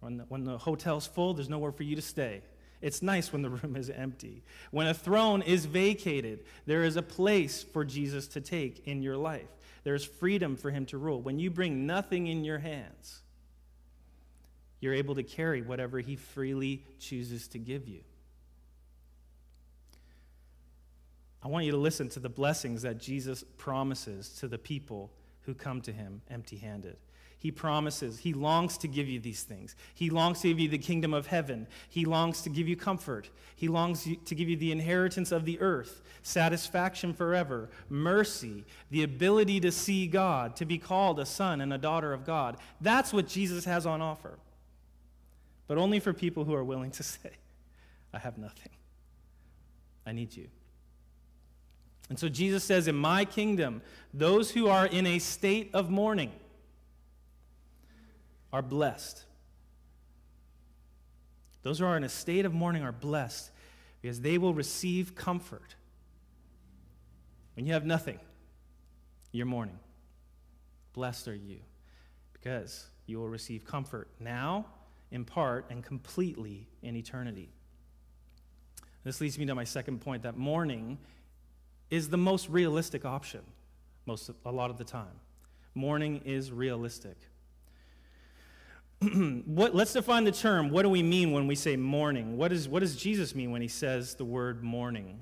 When 0.00 0.18
the, 0.18 0.24
when 0.24 0.44
the 0.44 0.58
hotel's 0.58 1.06
full, 1.06 1.34
there's 1.34 1.48
nowhere 1.48 1.72
for 1.72 1.82
you 1.82 1.96
to 1.96 2.02
stay. 2.02 2.42
It's 2.80 3.02
nice 3.02 3.32
when 3.32 3.42
the 3.42 3.50
room 3.62 3.76
is 3.76 3.90
empty. 3.90 4.42
When 4.70 4.86
a 4.86 4.94
throne 4.94 5.42
is 5.42 5.66
vacated, 5.66 6.44
there 6.66 6.84
is 6.84 6.96
a 6.96 7.02
place 7.02 7.62
for 7.62 7.84
Jesus 7.84 8.26
to 8.28 8.40
take 8.40 8.86
in 8.86 9.02
your 9.02 9.16
life. 9.16 9.48
There's 9.84 10.04
freedom 10.04 10.56
for 10.56 10.70
him 10.70 10.86
to 10.86 10.98
rule. 10.98 11.20
When 11.20 11.38
you 11.38 11.50
bring 11.50 11.86
nothing 11.86 12.26
in 12.26 12.44
your 12.44 12.58
hands, 12.58 13.22
you're 14.80 14.94
able 14.94 15.14
to 15.16 15.22
carry 15.22 15.62
whatever 15.62 15.98
he 15.98 16.16
freely 16.16 16.84
chooses 16.98 17.48
to 17.48 17.58
give 17.58 17.88
you. 17.88 18.00
I 21.42 21.48
want 21.48 21.64
you 21.64 21.70
to 21.72 21.78
listen 21.78 22.08
to 22.10 22.20
the 22.20 22.28
blessings 22.28 22.82
that 22.82 22.98
Jesus 22.98 23.44
promises 23.56 24.28
to 24.40 24.48
the 24.48 24.58
people 24.58 25.10
who 25.42 25.54
come 25.54 25.80
to 25.82 25.92
him 25.92 26.20
empty 26.30 26.56
handed. 26.56 26.96
He 27.38 27.52
promises. 27.52 28.18
He 28.18 28.32
longs 28.32 28.76
to 28.78 28.88
give 28.88 29.08
you 29.08 29.20
these 29.20 29.44
things. 29.44 29.76
He 29.94 30.10
longs 30.10 30.40
to 30.40 30.48
give 30.48 30.58
you 30.58 30.68
the 30.68 30.76
kingdom 30.76 31.14
of 31.14 31.28
heaven. 31.28 31.68
He 31.88 32.04
longs 32.04 32.42
to 32.42 32.50
give 32.50 32.66
you 32.66 32.74
comfort. 32.74 33.30
He 33.54 33.68
longs 33.68 34.02
to 34.02 34.34
give 34.34 34.48
you 34.48 34.56
the 34.56 34.72
inheritance 34.72 35.30
of 35.30 35.44
the 35.44 35.60
earth, 35.60 36.02
satisfaction 36.22 37.14
forever, 37.14 37.70
mercy, 37.88 38.64
the 38.90 39.04
ability 39.04 39.60
to 39.60 39.70
see 39.70 40.08
God, 40.08 40.56
to 40.56 40.64
be 40.64 40.78
called 40.78 41.20
a 41.20 41.26
son 41.26 41.60
and 41.60 41.72
a 41.72 41.78
daughter 41.78 42.12
of 42.12 42.26
God. 42.26 42.56
That's 42.80 43.12
what 43.12 43.28
Jesus 43.28 43.64
has 43.66 43.86
on 43.86 44.02
offer. 44.02 44.40
But 45.68 45.78
only 45.78 46.00
for 46.00 46.12
people 46.12 46.44
who 46.44 46.54
are 46.54 46.64
willing 46.64 46.90
to 46.92 47.02
say, 47.04 47.30
I 48.12 48.18
have 48.18 48.36
nothing. 48.36 48.72
I 50.04 50.10
need 50.10 50.34
you. 50.34 50.48
And 52.08 52.18
so 52.18 52.28
Jesus 52.28 52.64
says, 52.64 52.88
In 52.88 52.96
my 52.96 53.24
kingdom, 53.24 53.82
those 54.14 54.50
who 54.50 54.68
are 54.68 54.86
in 54.86 55.06
a 55.06 55.18
state 55.18 55.70
of 55.74 55.90
mourning 55.90 56.32
are 58.52 58.62
blessed. 58.62 59.24
Those 61.62 61.80
who 61.80 61.84
are 61.84 61.96
in 61.96 62.04
a 62.04 62.08
state 62.08 62.44
of 62.44 62.54
mourning 62.54 62.82
are 62.82 62.92
blessed 62.92 63.50
because 64.00 64.20
they 64.20 64.38
will 64.38 64.54
receive 64.54 65.14
comfort. 65.14 65.74
When 67.54 67.66
you 67.66 67.72
have 67.72 67.84
nothing, 67.84 68.18
you're 69.32 69.46
mourning. 69.46 69.78
Blessed 70.92 71.28
are 71.28 71.34
you 71.34 71.58
because 72.32 72.86
you 73.06 73.18
will 73.18 73.28
receive 73.28 73.64
comfort 73.64 74.08
now, 74.20 74.66
in 75.10 75.24
part, 75.24 75.66
and 75.70 75.82
completely 75.82 76.68
in 76.82 76.96
eternity. 76.96 77.50
This 79.04 79.20
leads 79.20 79.38
me 79.38 79.46
to 79.46 79.54
my 79.54 79.64
second 79.64 80.00
point 80.00 80.22
that 80.22 80.36
mourning 80.36 80.98
is 81.90 82.08
the 82.08 82.18
most 82.18 82.48
realistic 82.48 83.04
option 83.04 83.42
most 84.08 84.30
a 84.46 84.50
lot 84.50 84.70
of 84.70 84.78
the 84.78 84.84
time. 84.84 85.20
Mourning 85.74 86.22
is 86.24 86.50
realistic. 86.50 87.16
what, 89.44 89.74
let's 89.74 89.92
define 89.92 90.24
the 90.24 90.32
term. 90.32 90.70
What 90.70 90.82
do 90.82 90.88
we 90.88 91.02
mean 91.02 91.30
when 91.30 91.46
we 91.46 91.54
say 91.54 91.76
mourning? 91.76 92.36
What, 92.38 92.50
is, 92.50 92.68
what 92.68 92.80
does 92.80 92.96
Jesus 92.96 93.34
mean 93.34 93.52
when 93.52 93.60
he 93.60 93.68
says 93.68 94.14
the 94.14 94.24
word 94.24 94.64
mourning? 94.64 95.20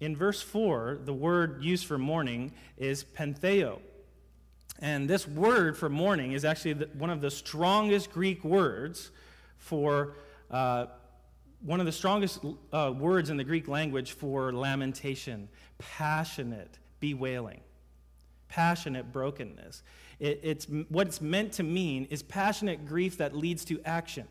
In 0.00 0.16
verse 0.16 0.40
4, 0.40 1.00
the 1.04 1.12
word 1.12 1.62
used 1.62 1.84
for 1.84 1.98
mourning 1.98 2.52
is 2.78 3.04
pentheo. 3.04 3.80
And 4.78 5.10
this 5.10 5.26
word 5.26 5.76
for 5.76 5.88
mourning 5.88 6.32
is 6.32 6.44
actually 6.44 6.74
the, 6.74 6.88
one 6.94 7.10
of 7.10 7.20
the 7.20 7.30
strongest 7.30 8.12
Greek 8.12 8.44
words 8.44 9.10
for, 9.58 10.14
uh, 10.50 10.86
one 11.64 11.80
of 11.80 11.86
the 11.86 11.92
strongest 11.92 12.40
uh, 12.72 12.92
words 12.96 13.30
in 13.30 13.36
the 13.36 13.44
Greek 13.44 13.68
language 13.68 14.12
for 14.12 14.52
lamentation, 14.52 15.48
passionate 15.78 16.78
bewailing, 17.00 17.60
passionate 18.48 19.12
brokenness. 19.12 19.82
It, 20.18 20.40
it's, 20.42 20.66
what 20.88 21.06
it's 21.06 21.20
meant 21.20 21.52
to 21.54 21.62
mean 21.62 22.06
is 22.10 22.22
passionate 22.22 22.86
grief 22.86 23.18
that 23.18 23.36
leads 23.36 23.64
to 23.66 23.80
action. 23.84 24.26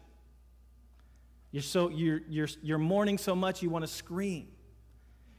You're, 1.51 1.63
so, 1.63 1.89
you're, 1.89 2.21
you're, 2.29 2.47
you're 2.61 2.77
mourning 2.77 3.17
so 3.17 3.35
much 3.35 3.61
you 3.61 3.69
want 3.69 3.83
to 3.83 3.91
scream. 3.91 4.47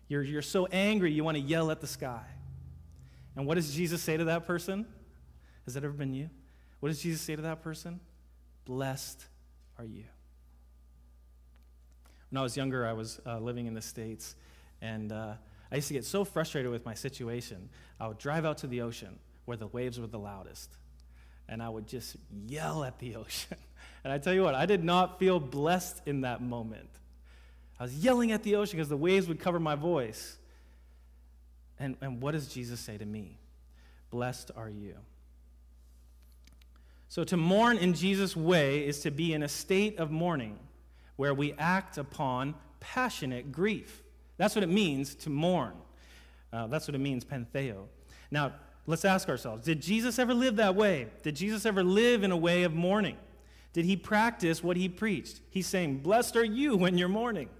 You're, 0.08 0.22
you're 0.22 0.42
so 0.42 0.66
angry 0.66 1.10
you 1.12 1.24
want 1.24 1.38
to 1.38 1.42
yell 1.42 1.70
at 1.70 1.80
the 1.80 1.86
sky. 1.86 2.24
And 3.34 3.46
what 3.46 3.54
does 3.54 3.74
Jesus 3.74 4.02
say 4.02 4.18
to 4.18 4.24
that 4.24 4.46
person? 4.46 4.86
Has 5.64 5.74
that 5.74 5.84
ever 5.84 5.94
been 5.94 6.12
you? 6.12 6.28
What 6.80 6.90
does 6.90 7.00
Jesus 7.00 7.22
say 7.22 7.34
to 7.36 7.42
that 7.42 7.62
person? 7.62 8.00
Blessed 8.66 9.24
are 9.78 9.84
you. 9.86 10.04
When 12.32 12.38
I 12.38 12.42
was 12.42 12.56
younger, 12.56 12.86
I 12.86 12.94
was 12.94 13.20
uh, 13.26 13.38
living 13.40 13.66
in 13.66 13.74
the 13.74 13.82
States, 13.82 14.36
and 14.80 15.12
uh, 15.12 15.34
I 15.70 15.74
used 15.74 15.88
to 15.88 15.94
get 15.94 16.06
so 16.06 16.24
frustrated 16.24 16.70
with 16.70 16.86
my 16.86 16.94
situation. 16.94 17.68
I 18.00 18.08
would 18.08 18.16
drive 18.16 18.46
out 18.46 18.56
to 18.58 18.66
the 18.66 18.80
ocean 18.80 19.18
where 19.44 19.58
the 19.58 19.66
waves 19.66 20.00
were 20.00 20.06
the 20.06 20.18
loudest, 20.18 20.70
and 21.46 21.62
I 21.62 21.68
would 21.68 21.86
just 21.86 22.16
yell 22.46 22.84
at 22.84 22.98
the 23.00 23.16
ocean. 23.16 23.58
and 24.02 24.10
I 24.10 24.16
tell 24.16 24.32
you 24.32 24.42
what, 24.42 24.54
I 24.54 24.64
did 24.64 24.82
not 24.82 25.18
feel 25.18 25.40
blessed 25.40 26.00
in 26.06 26.22
that 26.22 26.40
moment. 26.40 26.88
I 27.78 27.82
was 27.82 27.96
yelling 27.96 28.32
at 28.32 28.42
the 28.44 28.56
ocean 28.56 28.78
because 28.78 28.88
the 28.88 28.96
waves 28.96 29.28
would 29.28 29.38
cover 29.38 29.60
my 29.60 29.74
voice. 29.74 30.38
And, 31.78 31.96
and 32.00 32.22
what 32.22 32.32
does 32.32 32.48
Jesus 32.48 32.80
say 32.80 32.96
to 32.96 33.04
me? 33.04 33.36
Blessed 34.08 34.52
are 34.56 34.70
you. 34.70 34.94
So, 37.10 37.24
to 37.24 37.36
mourn 37.36 37.76
in 37.76 37.92
Jesus' 37.92 38.34
way 38.34 38.86
is 38.86 39.00
to 39.00 39.10
be 39.10 39.34
in 39.34 39.42
a 39.42 39.48
state 39.48 39.98
of 39.98 40.10
mourning 40.10 40.58
where 41.22 41.32
we 41.32 41.52
act 41.52 41.98
upon 41.98 42.52
passionate 42.80 43.52
grief. 43.52 44.02
That's 44.38 44.56
what 44.56 44.64
it 44.64 44.68
means 44.68 45.14
to 45.14 45.30
mourn. 45.30 45.74
Uh, 46.52 46.66
that's 46.66 46.88
what 46.88 46.96
it 46.96 46.98
means, 46.98 47.24
pentheo. 47.24 47.84
Now, 48.32 48.54
let's 48.88 49.04
ask 49.04 49.28
ourselves 49.28 49.64
Did 49.64 49.80
Jesus 49.80 50.18
ever 50.18 50.34
live 50.34 50.56
that 50.56 50.74
way? 50.74 51.06
Did 51.22 51.36
Jesus 51.36 51.64
ever 51.64 51.84
live 51.84 52.24
in 52.24 52.32
a 52.32 52.36
way 52.36 52.64
of 52.64 52.74
mourning? 52.74 53.16
Did 53.72 53.84
he 53.84 53.94
practice 53.94 54.64
what 54.64 54.76
he 54.76 54.88
preached? 54.88 55.42
He's 55.48 55.68
saying, 55.68 55.98
Blessed 55.98 56.34
are 56.34 56.44
you 56.44 56.76
when 56.76 56.98
you're 56.98 57.08
mourning, 57.08 57.50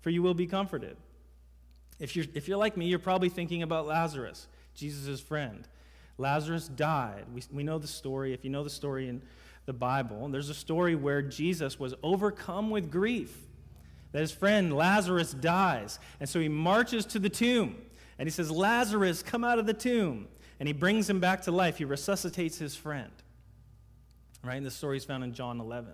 for 0.00 0.10
you 0.10 0.20
will 0.20 0.34
be 0.34 0.48
comforted. 0.48 0.96
If 2.00 2.16
you're, 2.16 2.26
if 2.34 2.48
you're 2.48 2.58
like 2.58 2.76
me, 2.76 2.86
you're 2.86 2.98
probably 2.98 3.28
thinking 3.28 3.62
about 3.62 3.86
Lazarus, 3.86 4.48
Jesus' 4.74 5.20
friend. 5.20 5.68
Lazarus 6.18 6.66
died. 6.66 7.26
We, 7.32 7.44
we 7.52 7.62
know 7.62 7.78
the 7.78 7.86
story. 7.86 8.32
If 8.32 8.42
you 8.42 8.50
know 8.50 8.64
the 8.64 8.70
story 8.70 9.08
in 9.08 9.22
the 9.64 9.72
Bible, 9.72 10.28
there's 10.28 10.48
a 10.48 10.54
story 10.54 10.94
where 10.94 11.22
Jesus 11.22 11.78
was 11.78 11.94
overcome 12.02 12.70
with 12.70 12.90
grief 12.90 13.36
that 14.12 14.20
his 14.20 14.32
friend 14.32 14.74
Lazarus 14.74 15.32
dies. 15.32 15.98
And 16.20 16.28
so 16.28 16.40
he 16.40 16.48
marches 16.48 17.06
to 17.06 17.18
the 17.18 17.30
tomb 17.30 17.76
and 18.18 18.26
he 18.26 18.30
says, 18.30 18.50
Lazarus, 18.50 19.22
come 19.22 19.44
out 19.44 19.58
of 19.58 19.66
the 19.66 19.74
tomb. 19.74 20.28
And 20.60 20.68
he 20.68 20.72
brings 20.72 21.08
him 21.10 21.18
back 21.18 21.42
to 21.42 21.50
life. 21.50 21.78
He 21.78 21.84
resuscitates 21.84 22.58
his 22.58 22.76
friend. 22.76 23.10
Right? 24.44 24.56
And 24.56 24.66
the 24.66 24.70
story 24.70 24.96
is 24.96 25.04
found 25.04 25.24
in 25.24 25.32
John 25.32 25.60
11. 25.60 25.92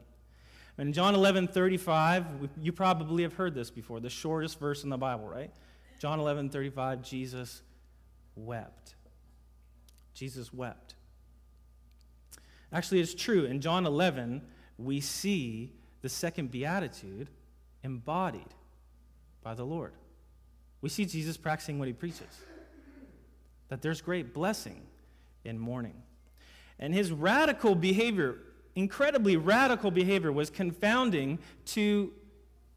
In 0.78 0.92
John 0.92 1.14
11, 1.14 1.48
35, 1.48 2.25
you 2.60 2.72
probably 2.72 3.22
have 3.25 3.34
heard 3.34 3.54
this 3.54 3.70
before, 3.70 3.98
the 3.98 4.10
shortest 4.10 4.60
verse 4.60 4.84
in 4.84 4.90
the 4.90 4.98
Bible, 4.98 5.26
right? 5.26 5.50
John 5.98 6.20
11, 6.20 6.50
35, 6.50 7.02
Jesus 7.02 7.62
wept. 8.37 8.94
Jesus 10.14 10.52
wept. 10.52 10.94
Actually, 12.72 13.00
it's 13.00 13.14
true. 13.14 13.44
In 13.44 13.60
John 13.60 13.87
11, 13.87 14.42
we 14.76 15.00
see 15.00 15.72
the 16.02 16.08
second 16.08 16.50
beatitude 16.50 17.28
embodied 17.82 18.54
by 19.42 19.54
the 19.54 19.64
Lord. 19.64 19.92
We 20.80 20.88
see 20.88 21.04
Jesus 21.04 21.37
practicing 21.37 21.78
what 21.78 21.88
he 21.88 21.94
preaches 21.94 22.26
that 23.68 23.82
there's 23.82 24.00
great 24.00 24.32
blessing 24.32 24.80
in 25.44 25.58
mourning. 25.58 26.02
And 26.78 26.94
his 26.94 27.12
radical 27.12 27.75
behavior, 27.75 28.38
incredibly 28.75 29.37
radical 29.37 29.90
behavior, 29.90 30.32
was 30.32 30.48
confounding 30.48 31.38
to 31.66 32.12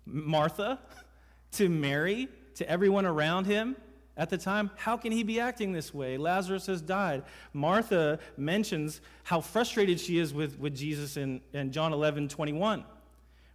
Martha, 0.05 0.79
to 1.53 1.69
Mary, 1.69 2.27
to 2.55 2.69
everyone 2.69 3.05
around 3.05 3.45
him 3.45 3.75
at 4.17 4.29
the 4.29 4.37
time. 4.37 4.71
How 4.75 4.97
can 4.97 5.11
he 5.11 5.23
be 5.23 5.39
acting 5.39 5.71
this 5.71 5.93
way? 5.93 6.17
Lazarus 6.17 6.67
has 6.67 6.81
died. 6.81 7.23
Martha 7.53 8.19
mentions 8.37 9.01
how 9.23 9.41
frustrated 9.41 9.99
she 9.99 10.17
is 10.17 10.33
with, 10.33 10.59
with 10.59 10.75
Jesus 10.75 11.17
in, 11.17 11.41
in 11.53 11.71
John 11.71 11.93
11 11.93 12.27
21 12.27 12.85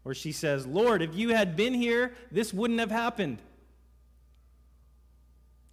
where 0.07 0.15
she 0.15 0.31
says, 0.31 0.65
Lord, 0.65 1.03
if 1.03 1.17
you 1.17 1.31
had 1.31 1.57
been 1.57 1.75
here, 1.75 2.15
this 2.31 2.55
wouldn't 2.55 2.79
have 2.79 2.93
happened. 2.93 3.43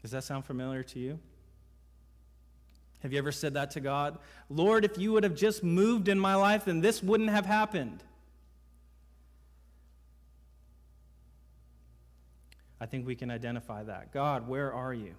Does 0.02 0.10
that 0.10 0.24
sound 0.24 0.44
familiar 0.46 0.82
to 0.82 0.98
you? 0.98 1.20
Have 3.04 3.14
you 3.14 3.20
ever 3.20 3.32
said 3.32 3.54
that 3.54 3.70
to 3.72 3.80
God? 3.80 4.18
Lord, 4.50 4.86
if 4.86 4.98
you 4.98 5.12
would 5.14 5.24
have 5.24 5.36
just 5.36 5.64
moved 5.64 6.08
in 6.08 6.18
my 6.18 6.34
life, 6.34 6.66
then 6.66 6.82
this 6.82 7.04
wouldn't 7.04 7.30
have 7.30 7.46
happened. 7.46 8.04
I 12.84 12.86
think 12.86 13.08
we 13.08 13.16
can 13.16 13.32
identify 13.32 13.84
that. 13.84 14.12
God, 14.12 14.46
where 14.46 14.74
are 14.74 14.94
you? 14.94 15.16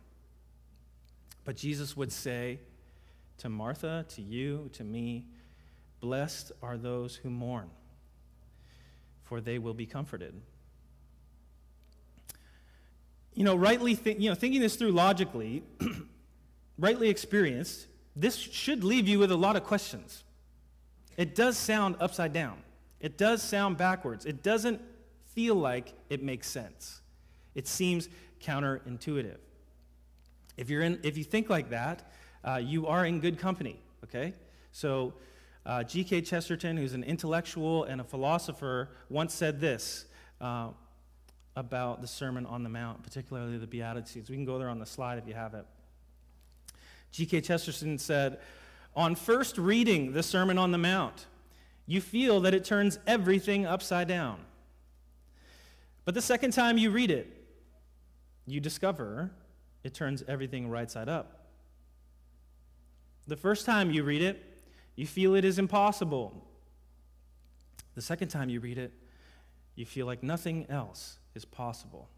But 1.45 1.57
Jesus 1.57 1.97
would 1.97 2.13
say 2.13 2.61
to 3.39 3.49
Martha, 3.49 4.05
to 4.11 4.21
you, 4.21 4.69
to 4.75 4.85
me, 4.85 5.25
Blessed 6.01 6.53
are 6.63 6.77
those 6.77 7.17
who 7.17 7.31
mourn 7.31 7.71
for 9.23 9.41
they 9.41 9.59
will 9.59 9.73
be 9.73 9.87
comforted. 9.87 10.35
You 13.33 13.45
know, 13.45 13.57
rightly 13.57 13.97
th- 13.97 14.19
you 14.19 14.29
know, 14.29 14.35
thinking 14.35 14.61
this 14.61 14.77
through 14.77 14.93
logically, 14.93 15.63
rightly 16.79 17.09
experienced, 17.09 17.87
this 18.15 18.37
should 18.37 18.85
leave 18.85 19.09
you 19.09 19.19
with 19.19 19.33
a 19.33 19.37
lot 19.37 19.57
of 19.57 19.65
questions. 19.65 20.23
It 21.17 21.35
does 21.35 21.57
sound 21.57 21.97
upside 22.01 22.35
down. 22.35 22.59
It 23.01 23.17
does 23.17 23.43
sound 23.43 23.79
backwards. 23.79 24.27
It 24.27 24.43
doesn't 24.43 24.83
feel 25.35 25.55
like 25.55 25.95
it 26.11 26.23
makes 26.23 26.47
sense. 26.47 27.01
It 27.55 27.69
seems 27.69 28.09
counterintuitive. 28.43 29.39
If, 30.57 30.71
you're 30.71 30.83
in, 30.83 31.01
if 31.03 31.17
you 31.17 31.25
think 31.25 31.51
like 31.51 31.71
that, 31.71 32.11
uh, 32.45 32.61
you 32.63 32.87
are 32.87 33.07
in 33.07 33.21
good 33.21 33.39
company, 33.39 33.81
okay? 34.05 34.35
So 34.73 35.15
uh, 35.67 35.83
G.K. 35.83 36.23
Chesterton, 36.23 36.77
who's 36.77 36.93
an 36.93 37.05
intellectual 37.05 37.85
and 37.85 38.01
a 38.01 38.05
philosopher, 38.05 38.91
once 39.09 39.33
said 39.33 39.61
this 39.61 40.05
uh, 40.41 40.69
about 41.57 42.01
the 42.03 42.07
Sermon 42.07 42.45
on 42.47 42.63
the 42.63 42.69
Mount, 42.69 43.03
particularly 43.03 43.57
the 43.57 43.67
Beatitudes. 43.67 44.29
We 44.29 44.37
can 44.37 44.45
go 44.45 44.59
there 44.59 44.69
on 44.69 44.79
the 44.79 44.87
slide 44.87 45.19
if 45.19 45.27
you 45.27 45.35
have 45.35 45.55
it. 45.55 45.65
G.K. 47.13 47.41
Chesterton 47.43 47.99
said, 47.99 48.41
On 48.95 49.15
first 49.15 49.57
reading 49.57 50.13
the 50.13 50.23
Sermon 50.23 50.59
on 50.59 50.71
the 50.71 50.79
Mount, 50.79 51.27
you 51.87 52.01
feel 52.01 52.41
that 52.41 52.55
it 52.55 52.65
turns 52.65 52.99
everything 53.07 53.67
upside 53.67 54.09
down. 54.09 54.41
But 56.05 56.15
the 56.15 56.23
second 56.23 56.53
time 56.53 56.77
you 56.77 56.91
read 56.91 57.11
it, 57.11 57.34
you 58.47 58.61
discover 58.61 59.31
it 59.83 59.95
turns 59.95 60.23
everything 60.27 60.69
right 60.69 60.91
side 60.91 61.09
up. 61.09 61.47
The 63.27 63.37
first 63.37 63.67
time 63.67 63.91
you 63.91 64.03
read 64.03 64.23
it, 64.23 64.43
you 64.97 65.07
feel 65.07 65.35
it 65.35 65.45
is 65.45 65.59
impossible. 65.59 66.47
The 67.95 68.03
second 68.03 68.29
time 68.29 68.49
you 68.49 68.61
read 68.61 68.79
it, 68.79 68.93
you 69.75 69.87
feel 69.87 70.07
like 70.07 70.23
nothing 70.23 70.67
else 70.69 71.19
is 71.35 71.45
possible. 71.45 72.09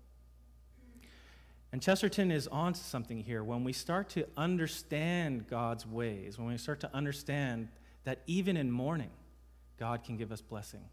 And 1.72 1.82
Chesterton 1.82 2.30
is 2.30 2.46
onto 2.48 2.80
something 2.80 3.18
here. 3.18 3.42
When 3.42 3.64
we 3.64 3.72
start 3.72 4.08
to 4.10 4.26
understand 4.36 5.48
God's 5.48 5.86
ways, 5.86 6.38
when 6.38 6.48
we 6.48 6.56
start 6.58 6.80
to 6.80 6.94
understand 6.94 7.68
that 8.04 8.20
even 8.26 8.56
in 8.56 8.70
mourning, 8.70 9.10
God 9.78 10.04
can 10.04 10.16
give 10.16 10.32
us 10.32 10.40
blessing, 10.40 10.84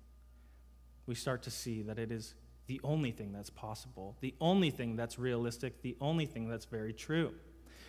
we 1.05 1.15
start 1.15 1.43
to 1.43 1.51
see 1.51 1.81
that 1.83 1.99
it 1.99 2.11
is 2.11 2.33
the 2.67 2.79
only 2.83 3.11
thing 3.11 3.31
that's 3.31 3.49
possible, 3.49 4.15
the 4.21 4.33
only 4.39 4.69
thing 4.69 4.95
that's 4.95 5.19
realistic, 5.19 5.81
the 5.81 5.95
only 5.99 6.25
thing 6.25 6.47
that's 6.47 6.65
very 6.65 6.93
true. 6.93 7.33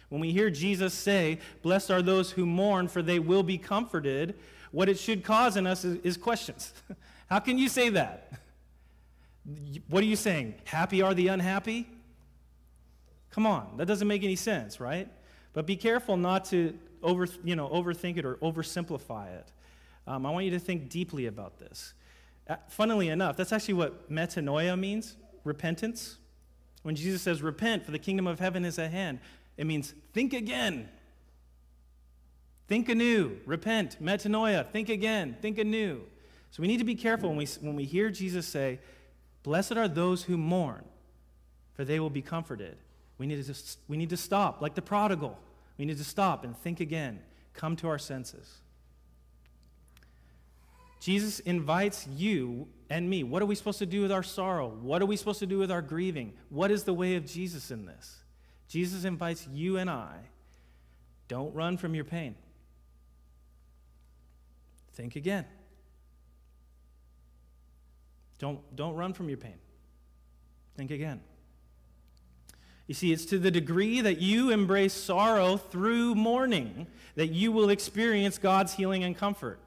When 0.09 0.21
we 0.21 0.33
hear 0.33 0.51
Jesus 0.51 0.95
say, 0.95 1.39
Blessed 1.63 1.91
are 1.91 2.03
those 2.03 2.33
who 2.33 2.47
mourn, 2.47 2.89
for 2.89 3.03
they 3.03 3.19
will 3.19 3.43
be 3.43 3.59
comforted, 3.59 4.37
what 4.71 4.89
it 4.89 4.99
should 4.99 5.25
cause 5.25 5.57
in 5.57 5.67
us 5.67 5.85
is, 5.85 5.99
is 6.03 6.17
questions. 6.17 6.73
How 7.29 7.39
can 7.39 7.59
you 7.59 7.69
say 7.69 7.91
that? 7.91 8.33
What 9.89 10.03
are 10.03 10.07
you 10.07 10.17
saying? 10.17 10.55
Happy 10.65 11.03
are 11.03 11.13
the 11.13 11.29
unhappy? 11.29 11.87
Come 13.31 13.45
on, 13.45 13.77
that 13.77 13.85
doesn't 13.85 14.09
make 14.09 14.25
any 14.25 14.37
sense, 14.37 14.81
right? 14.81 15.07
But 15.53 15.67
be 15.67 15.77
careful 15.77 16.17
not 16.17 16.47
to 16.47 16.79
over, 17.03 17.27
you 17.45 17.55
know, 17.55 17.69
overthink 17.69 18.17
it 18.17 18.25
or 18.25 18.37
oversimplify 18.37 19.37
it. 19.37 19.53
Um, 20.07 20.25
I 20.25 20.31
want 20.31 20.47
you 20.47 20.51
to 20.53 20.59
think 20.59 20.89
deeply 20.89 21.27
about 21.27 21.59
this. 21.59 21.93
Uh, 22.49 22.57
funnily 22.69 23.09
enough, 23.09 23.37
that's 23.37 23.53
actually 23.53 23.75
what 23.75 24.11
metanoia 24.11 24.79
means 24.79 25.17
repentance. 25.45 26.19
When 26.83 26.95
Jesus 26.95 27.23
says, 27.23 27.43
Repent, 27.43 27.85
for 27.85 27.91
the 27.91 27.99
kingdom 27.99 28.27
of 28.27 28.39
heaven 28.39 28.65
is 28.65 28.79
at 28.79 28.91
hand, 28.91 29.21
it 29.57 29.67
means 29.67 29.95
think 30.13 30.33
again. 30.33 30.89
Think 32.67 32.89
anew. 32.89 33.39
Repent. 33.47 34.03
Metanoia. 34.03 34.69
Think 34.71 34.89
again. 34.89 35.37
Think 35.41 35.59
anew. 35.59 36.03
So 36.51 36.63
we 36.63 36.69
need 36.69 36.79
to 36.79 36.85
be 36.85 36.95
careful 36.95 37.29
when 37.29 37.39
we, 37.39 37.47
when 37.61 37.77
we 37.77 37.85
hear 37.85 38.11
Jesus 38.11 38.47
say, 38.47 38.79
Blessed 39.43 39.73
are 39.73 39.89
those 39.89 40.23
who 40.23 40.39
mourn, 40.39 40.85
for 41.75 41.85
they 41.85 42.01
will 42.01 42.11
be 42.11 42.23
comforted. 42.23 42.77
We 43.19 43.27
need, 43.27 43.45
to, 43.45 43.55
we 43.89 43.97
need 43.97 44.11
to 44.11 44.17
stop, 44.17 44.61
like 44.61 44.75
the 44.75 44.83
prodigal. 44.83 45.39
We 45.79 45.85
need 45.85 45.99
to 45.99 46.05
stop 46.05 46.45
and 46.45 46.57
think 46.57 46.81
again, 46.81 47.21
come 47.53 47.77
to 47.77 47.89
our 47.89 47.99
senses. 47.99 48.61
Jesus 51.05 51.41
invites 51.41 52.07
you 52.17 52.67
and 52.89 53.11
me. 53.11 53.25
What 53.25 53.43
are 53.43 53.45
we 53.45 53.55
supposed 53.57 53.79
to 53.81 53.85
do 53.85 54.01
with 54.01 54.11
our 54.11 54.23
sorrow? 54.23 54.69
What 54.69 55.03
are 55.03 55.07
we 55.07 55.17
supposed 55.17 55.39
to 55.41 55.47
do 55.47 55.59
with 55.59 55.71
our 55.71 55.83
grieving? 55.83 56.33
What 56.49 56.71
is 56.71 56.85
the 56.85 56.95
way 56.95 57.17
of 57.17 57.27
Jesus 57.27 57.71
in 57.71 57.85
this? 57.85 58.23
Jesus 58.69 59.05
invites 59.05 59.47
you 59.53 59.77
and 59.77 59.91
I 59.91 60.17
don't 61.29 61.55
run 61.55 61.77
from 61.77 61.95
your 61.95 62.05
pain. 62.07 62.37
Think 64.95 65.15
again. 65.15 65.45
Don't, 68.39 68.61
don't 68.75 68.95
run 68.95 69.13
from 69.13 69.29
your 69.29 69.37
pain. 69.37 69.59
Think 70.75 70.91
again. 70.91 71.21
You 72.87 72.95
see, 72.95 73.13
it's 73.13 73.27
to 73.27 73.39
the 73.39 73.51
degree 73.51 74.01
that 74.01 74.23
you 74.23 74.53
embrace 74.53 74.95
sorrow 74.95 75.59
through 75.59 76.15
mourning 76.15 76.87
that 77.15 77.27
you 77.27 77.53
will 77.53 77.69
experience 77.69 78.39
God's 78.39 78.73
healing 78.73 79.05
and 79.05 79.15
comfort. 79.15 79.61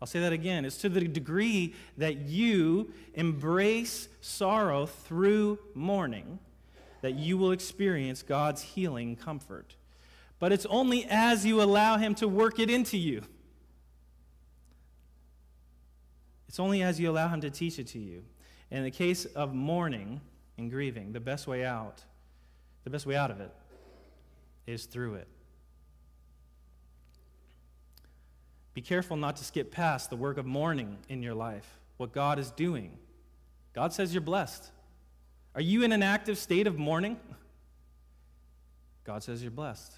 I'll 0.00 0.06
say 0.06 0.20
that 0.20 0.32
again. 0.32 0.64
It's 0.64 0.78
to 0.78 0.88
the 0.88 1.00
degree 1.00 1.74
that 1.96 2.16
you 2.22 2.92
embrace 3.14 4.08
sorrow 4.20 4.86
through 4.86 5.58
mourning 5.74 6.38
that 7.04 7.16
you 7.16 7.36
will 7.36 7.52
experience 7.52 8.22
God's 8.22 8.62
healing 8.62 9.14
comfort. 9.14 9.76
But 10.38 10.52
it's 10.52 10.64
only 10.64 11.04
as 11.04 11.44
you 11.44 11.60
allow 11.60 11.98
Him 11.98 12.14
to 12.14 12.26
work 12.26 12.58
it 12.58 12.70
into 12.70 12.96
you. 12.96 13.20
It's 16.48 16.58
only 16.58 16.82
as 16.82 16.98
you 16.98 17.10
allow 17.10 17.28
Him 17.28 17.42
to 17.42 17.50
teach 17.50 17.78
it 17.78 17.88
to 17.88 17.98
you. 17.98 18.24
In 18.70 18.84
the 18.84 18.90
case 18.90 19.26
of 19.26 19.54
mourning 19.54 20.22
and 20.56 20.70
grieving, 20.70 21.12
the 21.12 21.20
best 21.20 21.46
way 21.46 21.62
out, 21.62 22.02
the 22.84 22.90
best 22.90 23.04
way 23.04 23.16
out 23.16 23.30
of 23.30 23.38
it 23.38 23.50
is 24.66 24.86
through 24.86 25.16
it. 25.16 25.28
Be 28.74 28.82
careful 28.82 29.16
not 29.16 29.36
to 29.36 29.44
skip 29.44 29.70
past 29.70 30.10
the 30.10 30.16
work 30.16 30.36
of 30.36 30.44
mourning 30.44 30.98
in 31.08 31.22
your 31.22 31.34
life, 31.34 31.78
what 31.96 32.12
God 32.12 32.38
is 32.38 32.50
doing. 32.50 32.98
God 33.72 33.92
says 33.92 34.12
you're 34.12 34.20
blessed. 34.20 34.70
Are 35.54 35.60
you 35.60 35.84
in 35.84 35.92
an 35.92 36.02
active 36.02 36.36
state 36.36 36.66
of 36.66 36.76
mourning? 36.76 37.18
God 39.04 39.22
says 39.22 39.42
you're 39.42 39.52
blessed. 39.52 39.92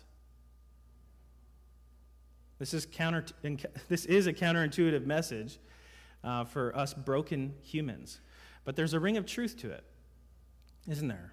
This 2.59 2.75
is, 2.75 2.87
counter, 2.87 3.25
this 3.89 4.05
is 4.05 4.27
a 4.27 4.33
counterintuitive 4.33 5.07
message 5.07 5.59
uh, 6.25 6.45
for 6.45 6.77
us 6.77 6.93
broken 6.95 7.55
humans, 7.63 8.21
but 8.65 8.77
there's 8.77 8.95
a 8.95 9.01
ring 9.01 9.17
of 9.17 9.27
truth 9.27 9.57
to 9.59 9.71
it, 9.71 9.85
isn't 10.89 11.09
there? 11.09 11.33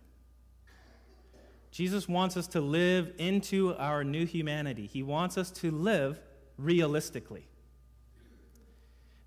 Jesus 1.71 2.07
wants 2.07 2.37
us 2.37 2.45
to 2.47 2.61
live 2.61 3.11
into 3.17 3.73
our 3.77 4.03
new 4.03 4.25
humanity. 4.25 4.85
He 4.85 5.01
wants 5.01 5.37
us 5.37 5.49
to 5.51 5.71
live 5.71 6.21
realistically. 6.57 7.47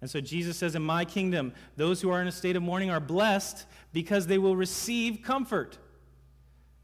And 0.01 0.11
so 0.11 0.21
Jesus 0.21 0.57
says, 0.57 0.75
In 0.75 0.83
my 0.83 1.05
kingdom, 1.05 1.53
those 1.77 2.01
who 2.01 2.11
are 2.11 2.21
in 2.21 2.29
a 2.29 2.33
state 2.33 2.57
of 2.57 2.63
mourning 2.63 2.91
are 2.91 3.01
blessed 3.01 3.67
because 3.93 4.27
they 4.27 4.39
will 4.39 4.57
receive 4.57 5.23
comfort, 5.23 5.79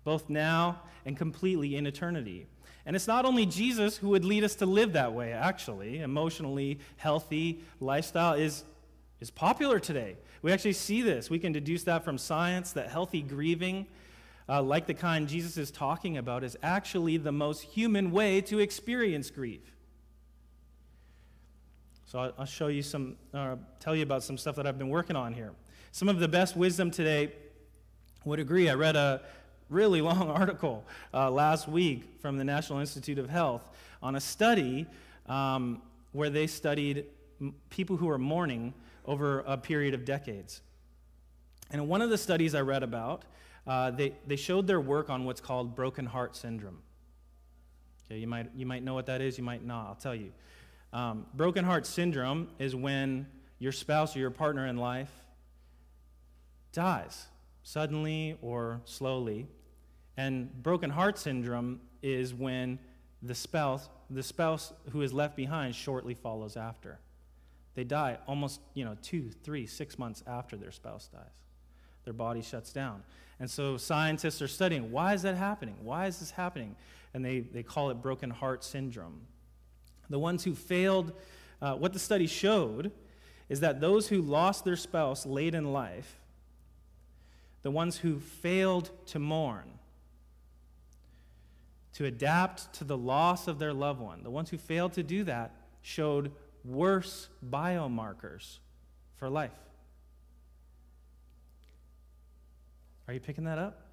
both 0.05 0.29
now 0.29 0.83
and 1.05 1.17
completely 1.17 1.77
in 1.77 1.87
eternity. 1.87 2.47
And 2.85 2.97
it's 2.97 3.07
not 3.07 3.25
only 3.25 3.47
Jesus 3.47 3.97
who 3.97 4.09
would 4.09 4.25
lead 4.25 4.45
us 4.45 4.57
to 4.57 4.67
live 4.67 4.95
that 4.95 5.13
way, 5.13 5.33
actually. 5.33 6.01
Emotionally 6.01 6.81
healthy 6.97 7.61
lifestyle 7.81 8.35
is, 8.35 8.65
is 9.21 9.31
popular 9.31 9.79
today. 9.79 10.17
We 10.43 10.51
actually 10.51 10.73
see 10.73 11.03
this. 11.03 11.31
We 11.31 11.39
can 11.39 11.53
deduce 11.53 11.85
that 11.85 12.05
from 12.05 12.19
science 12.19 12.73
that 12.73 12.91
healthy 12.91 13.23
grieving, 13.23 13.87
uh, 14.49 14.63
like 14.63 14.87
the 14.87 14.95
kind 14.95 15.29
Jesus 15.29 15.57
is 15.57 15.71
talking 15.71 16.19
about, 16.19 16.43
is 16.43 16.57
actually 16.63 17.19
the 17.19 17.31
most 17.31 17.63
human 17.63 18.11
way 18.11 18.41
to 18.43 18.59
experience 18.59 19.31
grief. 19.31 19.61
So 22.13 22.31
I'll, 22.37 22.45
show 22.45 22.67
you 22.67 22.83
some, 22.83 23.17
uh, 23.33 23.57
tell 23.81 23.97
you 23.97 24.03
about 24.03 24.23
some 24.23 24.37
stuff 24.37 24.57
that 24.57 24.67
I've 24.67 24.77
been 24.77 24.91
working 24.91 25.17
on 25.17 25.33
here. 25.33 25.53
Some 25.93 26.11
of 26.11 26.19
the 26.19 26.29
best 26.29 26.55
wisdom 26.55 26.91
today 26.91 27.33
would 28.27 28.39
agree. 28.39 28.69
I 28.69 28.75
read 28.75 28.97
a 28.97 29.23
really 29.71 30.01
long 30.03 30.29
article 30.29 30.85
uh, 31.15 31.31
last 31.31 31.69
week 31.69 32.05
from 32.21 32.37
the 32.37 32.45
National 32.45 32.81
Institute 32.81 33.19
of 33.19 33.31
Health 33.31 33.67
on 34.03 34.17
a 34.17 34.21
study 34.21 34.87
um, 35.25 35.81
where 36.13 36.29
they 36.29 36.47
studied 36.47 37.07
m- 37.41 37.55
people 37.71 37.97
who 37.97 38.11
are 38.11 38.19
mourning 38.19 38.75
over 39.07 39.41
a 39.47 39.57
period 39.57 39.95
of 39.95 40.05
decades. 40.05 40.61
And 41.71 41.81
in 41.81 41.89
one 41.89 42.03
of 42.03 42.11
the 42.11 42.19
studies 42.19 42.55
I 42.55 42.61
read 42.61 42.83
about, 42.83 43.25
uh, 43.67 43.91
they, 43.91 44.13
they 44.27 44.37
showed 44.37 44.67
their 44.67 44.83
work 44.83 45.09
on 45.09 45.25
what's 45.25 45.41
called 45.41 45.75
broken 45.75 46.05
heart 46.05 46.37
syndrome. 46.37 46.83
Okay, 48.05 48.21
you 48.21 48.27
might, 48.27 48.51
you 48.55 48.67
might 48.67 48.83
know 48.83 48.93
what 48.93 49.07
that 49.07 49.23
is, 49.23 49.39
you 49.39 49.45
might 49.45 49.65
not. 49.65 49.87
I'll 49.87 49.95
tell 49.95 50.15
you. 50.15 50.31
Um, 50.93 51.27
broken 51.35 51.65
heart 51.65 51.87
syndrome 51.87 52.49
is 52.59 52.77
when 52.77 53.27
your 53.59 53.73
spouse 53.73 54.15
or 54.15 54.19
your 54.19 54.31
partner 54.31 54.67
in 54.67 54.77
life 54.77 55.11
dies 56.73 57.27
suddenly 57.63 58.37
or 58.43 58.81
slowly. 58.85 59.47
And 60.17 60.53
broken 60.63 60.91
heart 60.91 61.19
syndrome 61.19 61.81
is 62.03 62.35
when 62.35 62.79
the 63.23 63.35
spouse, 63.35 63.89
the 64.11 64.23
spouse 64.23 64.73
who 64.91 65.03
is 65.03 65.13
left 65.13 65.37
behind 65.37 65.75
shortly 65.75 66.15
follows 66.15 66.57
after. 66.57 66.99
They 67.75 67.85
die 67.85 68.19
almost, 68.27 68.61
you 68.75 68.85
know, 68.85 68.97
two, 69.01 69.31
three, 69.43 69.67
six 69.67 69.99
months 69.99 70.23
after 70.27 70.57
their 70.57 70.73
spouse 70.73 71.09
dies. 71.09 71.23
Their 72.05 72.13
body 72.13 72.43
shuts 72.43 72.73
down. 72.73 73.03
And 73.41 73.51
so 73.51 73.77
scientists 73.77 74.43
are 74.43 74.49
studying 74.49 74.91
why 74.91 75.15
is 75.15 75.23
that 75.23 75.37
happening? 75.37 75.77
Why 75.83 76.07
is 76.07 76.19
this 76.19 76.33
happening? 76.33 76.77
And 77.15 77.25
they, 77.25 77.41
they 77.41 77.63
call 77.63 77.91
it 77.91 78.03
broken 78.03 78.29
heart 78.29 78.65
syndrome. 78.65 79.21
The 80.13 80.19
ones 80.19 80.45
who 80.45 80.55
failed, 80.55 81.15
uh, 81.63 81.75
what 81.77 81.95
the 81.95 81.99
study 81.99 82.27
showed 82.27 82.93
is 83.49 83.61
that 83.61 83.81
those 83.81 84.09
who 84.09 84.21
lost 84.21 84.63
their 84.63 84.77
spouse 84.77 85.25
late 85.25 85.55
in 85.55 85.73
life, 85.73 86.21
the 87.63 87.71
ones 87.71 87.97
who 87.97 88.21
failed 88.21 88.91
to 89.07 89.19
mourn, 89.19 89.79
to 91.95 92.05
adapt 92.05 92.75
to 92.75 92.85
the 92.85 92.97
loss 92.97 93.49
of 93.49 93.59
their 93.59 93.73
loved 93.73 94.01
one, 94.01 94.23
the 94.23 94.31
ones 94.31 94.51
who 94.51 94.59
failed 94.59 94.93
to 94.93 95.03
do 95.03 95.25
that 95.25 95.55
showed 95.81 96.31
worse 96.63 97.31
biomarkers 97.49 98.59
for 99.17 99.31
life. 99.31 99.51
Are 103.09 103.15
you 103.15 103.21
picking 103.21 103.45
that 103.45 103.59
up? 103.59 103.87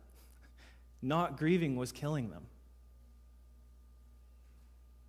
Not 1.01 1.37
grieving 1.37 1.77
was 1.77 1.93
killing 1.93 2.29
them. 2.29 2.43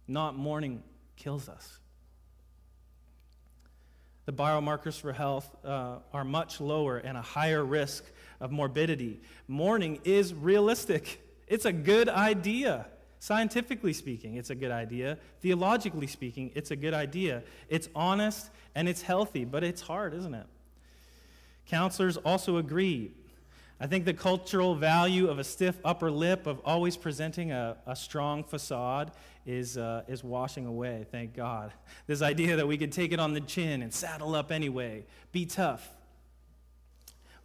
Not 0.06 0.36
mourning 0.36 0.84
kills 1.20 1.48
us. 1.48 1.78
The 4.26 4.33
biomarkers 4.33 4.98
for 5.00 5.12
health 5.12 5.54
uh, 5.64 5.96
are 6.12 6.24
much 6.24 6.61
lower 6.61 6.98
and 6.98 7.16
a 7.16 7.22
higher 7.22 7.64
risk 7.64 8.04
of 8.40 8.50
morbidity. 8.50 9.20
Mourning 9.46 10.00
is 10.04 10.33
realistic, 10.33 11.20
it's 11.46 11.64
a 11.64 11.72
good 11.72 12.09
idea. 12.09 12.87
Scientifically 13.18 13.92
speaking, 13.92 14.37
it's 14.37 14.48
a 14.48 14.54
good 14.54 14.70
idea. 14.70 15.18
Theologically 15.42 16.06
speaking, 16.06 16.50
it's 16.54 16.70
a 16.70 16.76
good 16.76 16.94
idea. 16.94 17.42
It's 17.68 17.87
honest 17.94 18.48
and 18.74 18.88
it's 18.88 19.02
healthy, 19.02 19.44
but 19.44 19.62
it's 19.62 19.83
hard, 19.83 20.14
isn't 20.14 20.33
it? 20.33 20.46
Counselors 21.66 22.16
also 22.16 22.56
agree 22.56 23.12
I 23.82 23.86
think 23.86 24.04
the 24.04 24.12
cultural 24.12 24.74
value 24.74 25.28
of 25.28 25.38
a 25.38 25.44
stiff 25.44 25.78
upper 25.84 26.10
lip, 26.10 26.46
of 26.46 26.60
always 26.66 26.98
presenting 26.98 27.50
a, 27.50 27.78
a 27.86 27.96
strong 27.96 28.44
facade, 28.44 29.12
is, 29.46 29.78
uh, 29.78 30.02
is 30.06 30.22
washing 30.22 30.66
away, 30.66 31.06
thank 31.10 31.34
God. 31.34 31.72
This 32.06 32.20
idea 32.20 32.56
that 32.56 32.68
we 32.68 32.76
could 32.76 32.92
take 32.92 33.10
it 33.12 33.18
on 33.18 33.32
the 33.32 33.40
chin 33.40 33.80
and 33.80 33.92
saddle 33.92 34.34
up 34.34 34.52
anyway, 34.52 35.06
be 35.32 35.46
tough. 35.46 35.88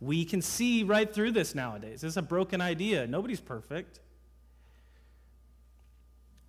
We 0.01 0.25
can 0.25 0.41
see 0.41 0.83
right 0.83 1.11
through 1.11 1.31
this 1.31 1.55
nowadays. 1.55 2.03
It's 2.03 2.17
a 2.17 2.21
broken 2.21 2.59
idea. 2.59 3.07
Nobody's 3.07 3.39
perfect. 3.39 4.01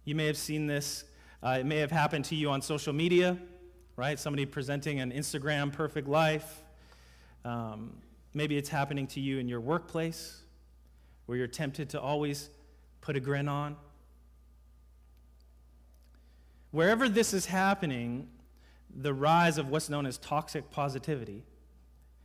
You 0.05 0.17
may 0.17 0.27
have 0.27 0.37
seen 0.37 0.67
this, 0.67 1.05
uh, 1.45 1.59
it 1.61 1.67
may 1.67 1.79
have 1.79 1.93
happened 1.93 2.25
to 2.27 2.35
you 2.35 2.51
on 2.51 2.61
social 2.61 2.93
media, 2.93 3.39
right? 3.95 4.19
Somebody 4.19 4.47
presenting 4.47 4.99
an 4.99 5.13
Instagram 5.13 5.73
perfect 5.73 6.09
life. 6.09 6.63
Um, 7.45 7.93
Maybe 8.37 8.59
it's 8.59 8.69
happening 8.69 9.07
to 9.09 9.21
you 9.21 9.39
in 9.39 9.49
your 9.49 9.63
workplace 9.63 10.43
where 11.25 11.39
you're 11.39 11.47
tempted 11.47 11.89
to 11.91 12.01
always 12.03 12.51
put 13.01 13.17
a 13.17 13.21
grin 13.21 13.49
on. 13.49 13.77
Wherever 16.71 17.09
this 17.09 17.33
is 17.33 17.47
happening, 17.47 18.29
the 18.95 19.15
rise 19.15 19.57
of 19.57 19.71
what's 19.71 19.89
known 19.89 20.05
as 20.05 20.19
toxic 20.19 20.71
positivity, 20.71 21.45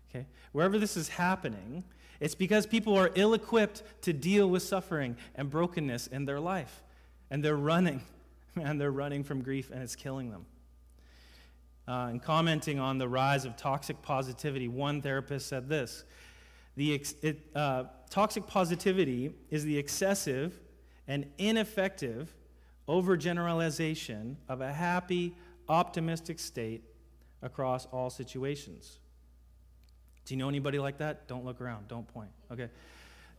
okay, 0.09 0.25
wherever 0.51 0.77
this 0.77 0.97
is 0.97 1.07
happening, 1.07 1.85
it's 2.19 2.35
because 2.35 2.65
people 2.65 2.97
are 2.97 3.11
ill 3.15 3.33
equipped 3.33 3.81
to 4.01 4.11
deal 4.11 4.49
with 4.49 4.63
suffering 4.63 5.15
and 5.35 5.49
brokenness 5.49 6.07
in 6.07 6.25
their 6.25 6.41
life. 6.41 6.83
And 7.29 7.41
they're 7.41 7.55
running, 7.55 8.01
man, 8.55 8.77
they're 8.77 8.91
running 8.91 9.23
from 9.23 9.43
grief 9.43 9.71
and 9.71 9.81
it's 9.81 9.95
killing 9.95 10.29
them. 10.29 10.45
Uh, 11.87 12.07
and 12.09 12.21
commenting 12.21 12.79
on 12.79 12.97
the 12.97 13.07
rise 13.07 13.43
of 13.43 13.57
toxic 13.57 14.01
positivity, 14.01 14.67
one 14.67 15.01
therapist 15.01 15.47
said 15.47 15.67
this 15.67 16.03
the 16.75 16.93
ex- 16.93 17.15
it, 17.21 17.39
uh, 17.55 17.85
Toxic 18.11 18.45
positivity 18.45 19.31
is 19.49 19.63
the 19.63 19.77
excessive 19.77 20.59
and 21.07 21.25
ineffective 21.37 22.35
overgeneralization 22.89 24.35
of 24.49 24.59
a 24.59 24.71
happy, 24.71 25.33
optimistic 25.69 26.37
state 26.37 26.83
across 27.41 27.85
all 27.85 28.09
situations. 28.09 28.99
Do 30.25 30.33
you 30.33 30.37
know 30.37 30.49
anybody 30.49 30.77
like 30.77 30.97
that? 30.97 31.29
Don't 31.29 31.45
look 31.45 31.61
around, 31.61 31.87
don't 31.87 32.05
point. 32.05 32.31
Okay. 32.51 32.67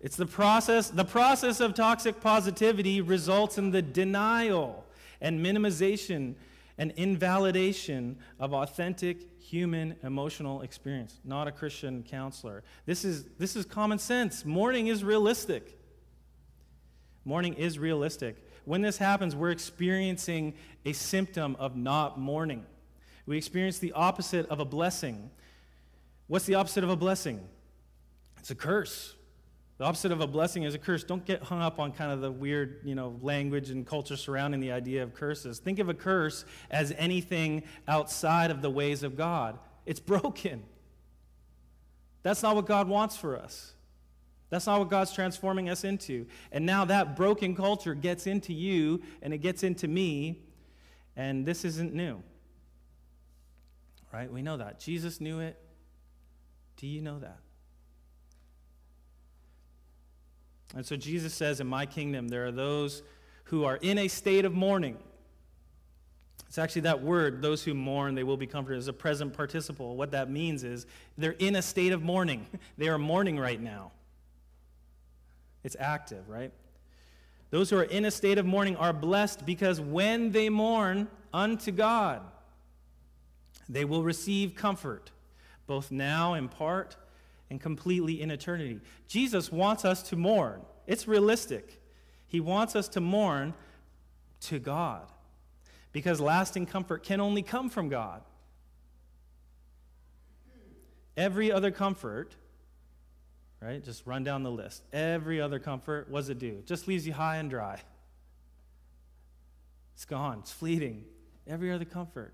It's 0.00 0.16
the 0.16 0.24
process, 0.24 0.88
the 0.88 1.05
process 1.05 1.61
of 1.61 1.74
toxic 1.74 2.18
positivity 2.22 3.02
results 3.02 3.59
in 3.59 3.72
the 3.72 3.83
denial 3.83 4.87
and 5.20 5.44
minimization 5.44 6.35
an 6.78 6.92
invalidation 6.96 8.18
of 8.38 8.52
authentic 8.54 9.40
human 9.40 9.96
emotional 10.02 10.62
experience, 10.62 11.20
not 11.24 11.46
a 11.46 11.52
Christian 11.52 12.02
counselor. 12.02 12.62
This 12.87 13.04
is, 13.04 13.24
this 13.38 13.56
is 13.56 13.64
common 13.64 13.98
sense. 13.98 14.44
Mourning 14.44 14.87
is 14.87 15.04
realistic. 15.04 15.78
Mourning 17.24 17.54
is 17.54 17.78
realistic. 17.78 18.37
When 18.64 18.82
this 18.82 18.98
happens, 18.98 19.37
we're 19.37 19.50
experiencing 19.50 20.54
a 20.85 20.92
symptom 20.92 21.56
of 21.58 21.76
not 21.76 22.18
mourning. 22.18 22.64
We 23.26 23.37
experience 23.37 23.78
the 23.78 23.92
opposite 23.92 24.48
of 24.48 24.61
a 24.61 24.64
blessing. 24.64 25.30
What's 26.26 26.46
the 26.46 26.54
opposite 26.54 26.85
of 26.85 26.90
a 26.90 26.96
blessing? 26.96 27.46
It's 28.38 28.50
a 28.50 28.54
curse. 28.54 29.14
The 29.83 29.88
opposite 29.88 30.12
of 30.12 30.21
a 30.21 30.29
blessing 30.29 30.62
is 30.62 30.77
a 30.77 30.79
curse. 30.79 31.03
Don't 31.03 31.25
get 31.25 31.42
hung 31.42 31.61
up 31.61 31.81
on 31.81 31.90
kind 31.90 32.12
of 32.12 32.21
the 32.21 32.31
weird, 32.31 32.83
you 32.85 32.95
know, 32.95 33.18
language 33.21 33.68
and 33.71 33.85
culture 33.85 34.16
surrounding 34.16 34.61
the 34.61 34.71
idea 34.71 35.03
of 35.03 35.12
curses. 35.12 35.59
Think 35.59 35.81
of 35.81 35.88
a 35.88 35.95
curse 35.95 36.45
as 36.71 36.95
anything 36.97 37.64
outside 37.88 38.53
of 38.53 38.62
the 38.62 38.71
ways 38.71 39.03
of 39.03 39.16
God. 39.16 39.59
It's 39.85 39.99
broken. 39.99 40.62
That's 42.23 42.45
not 42.45 42.55
what 42.55 42.66
God 42.66 42.87
wants 42.87 43.16
for 43.16 43.37
us. 43.37 43.75
That's 44.51 44.68
not 44.68 44.79
what 44.79 44.88
God's 44.88 45.12
transforming 45.12 45.68
us 45.68 45.83
into. 45.83 46.27
And 46.53 46.64
now 46.64 46.85
that 46.85 47.16
broken 47.16 47.57
culture 47.57 47.95
gets 47.95 48.29
into 48.29 48.53
you 48.53 49.03
and 49.21 49.35
it 49.35 49.38
gets 49.38 49.64
into 49.64 49.88
me, 49.88 50.45
and 51.16 51.45
this 51.45 51.64
isn't 51.64 51.92
new. 51.92 52.23
Right? 54.12 54.33
We 54.33 54.42
know 54.42 54.59
that. 54.59 54.79
Jesus 54.79 55.21
knew 55.21 55.40
it. 55.40 55.59
Do 56.77 56.87
you 56.87 57.03
know 57.03 57.18
that? 57.18 57.38
And 60.74 60.85
so 60.85 60.96
Jesus 60.96 61.35
says, 61.35 61.61
In 61.61 61.66
my 61.66 61.87
kingdom, 61.87 62.28
there 62.28 62.46
are 62.46 62.52
those 62.52 63.02
who 63.44 63.64
are 63.64 63.76
in 63.76 63.98
a 63.98 64.08
state 64.08 64.44
of 64.44 64.54
mourning. 64.54 64.96
It's 66.48 66.58
actually 66.58 66.82
that 66.82 67.02
word, 67.02 67.40
those 67.40 67.64
who 67.64 67.72
mourn, 67.72 68.14
they 68.14 68.24
will 68.24 68.37
be 68.37 68.46
comforted, 68.46 68.78
is 68.78 68.88
a 68.88 68.92
present 68.92 69.32
participle. 69.35 69.96
What 69.96 70.11
that 70.11 70.30
means 70.30 70.64
is 70.64 70.87
they're 71.16 71.32
in 71.32 71.56
a 71.56 71.62
state 71.62 71.92
of 71.92 72.02
mourning. 72.02 72.46
they 72.78 72.88
are 72.88 72.98
mourning 72.98 73.38
right 73.38 73.61
now. 73.61 73.92
It's 75.64 75.76
active, 75.78 76.28
right? 76.28 76.52
Those 77.50 77.70
who 77.70 77.78
are 77.78 77.85
in 77.85 78.04
a 78.04 78.11
state 78.11 78.38
of 78.38 78.46
mourning 78.46 78.76
are 78.76 78.92
blessed 78.92 79.46
because 79.46 79.80
when 79.80 80.32
they 80.32 80.48
mourn 80.48 81.08
unto 81.32 81.70
God, 81.70 82.22
they 83.68 83.85
will 83.85 84.02
receive 84.02 84.54
comfort, 84.54 85.11
both 85.66 85.90
now 85.90 86.35
in 86.35 86.48
part 86.48 86.96
and 87.52 87.60
completely 87.60 88.22
in 88.22 88.30
eternity. 88.30 88.80
Jesus 89.08 89.52
wants 89.52 89.84
us 89.84 90.02
to 90.04 90.16
mourn. 90.16 90.62
It's 90.86 91.06
realistic. 91.06 91.82
He 92.26 92.40
wants 92.40 92.74
us 92.74 92.88
to 92.88 93.00
mourn 93.02 93.52
to 94.44 94.58
God 94.58 95.06
because 95.92 96.18
lasting 96.18 96.64
comfort 96.64 97.02
can 97.02 97.20
only 97.20 97.42
come 97.42 97.68
from 97.68 97.90
God. 97.90 98.22
Every 101.14 101.52
other 101.52 101.70
comfort, 101.70 102.34
right? 103.60 103.84
Just 103.84 104.06
run 104.06 104.24
down 104.24 104.44
the 104.44 104.50
list. 104.50 104.82
Every 104.90 105.38
other 105.38 105.58
comfort, 105.58 106.08
what 106.08 106.20
does 106.20 106.30
it 106.30 106.38
do? 106.38 106.62
just 106.64 106.88
leaves 106.88 107.06
you 107.06 107.12
high 107.12 107.36
and 107.36 107.50
dry. 107.50 107.78
It's 109.94 110.06
gone, 110.06 110.38
it's 110.38 110.52
fleeting. 110.52 111.04
Every 111.46 111.70
other 111.70 111.84
comfort. 111.84 112.32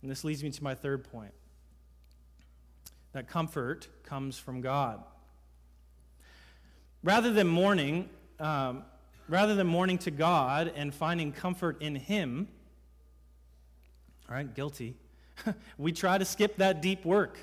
And 0.00 0.10
this 0.10 0.24
leads 0.24 0.42
me 0.42 0.50
to 0.50 0.64
my 0.64 0.74
third 0.74 1.04
point 1.04 1.34
that 3.12 3.28
comfort 3.28 3.88
comes 4.04 4.38
from 4.38 4.60
God. 4.60 5.02
Rather 7.02 7.32
than 7.32 7.46
mourning, 7.48 8.08
um, 8.38 8.84
rather 9.28 9.54
than 9.54 9.66
mourning 9.66 9.98
to 9.98 10.10
God 10.10 10.72
and 10.74 10.94
finding 10.94 11.32
comfort 11.32 11.80
in 11.80 11.94
Him, 11.96 12.48
all 14.28 14.34
right, 14.34 14.54
guilty, 14.54 14.94
we 15.78 15.92
try 15.92 16.18
to 16.18 16.24
skip 16.24 16.56
that 16.56 16.82
deep 16.82 17.04
work. 17.04 17.38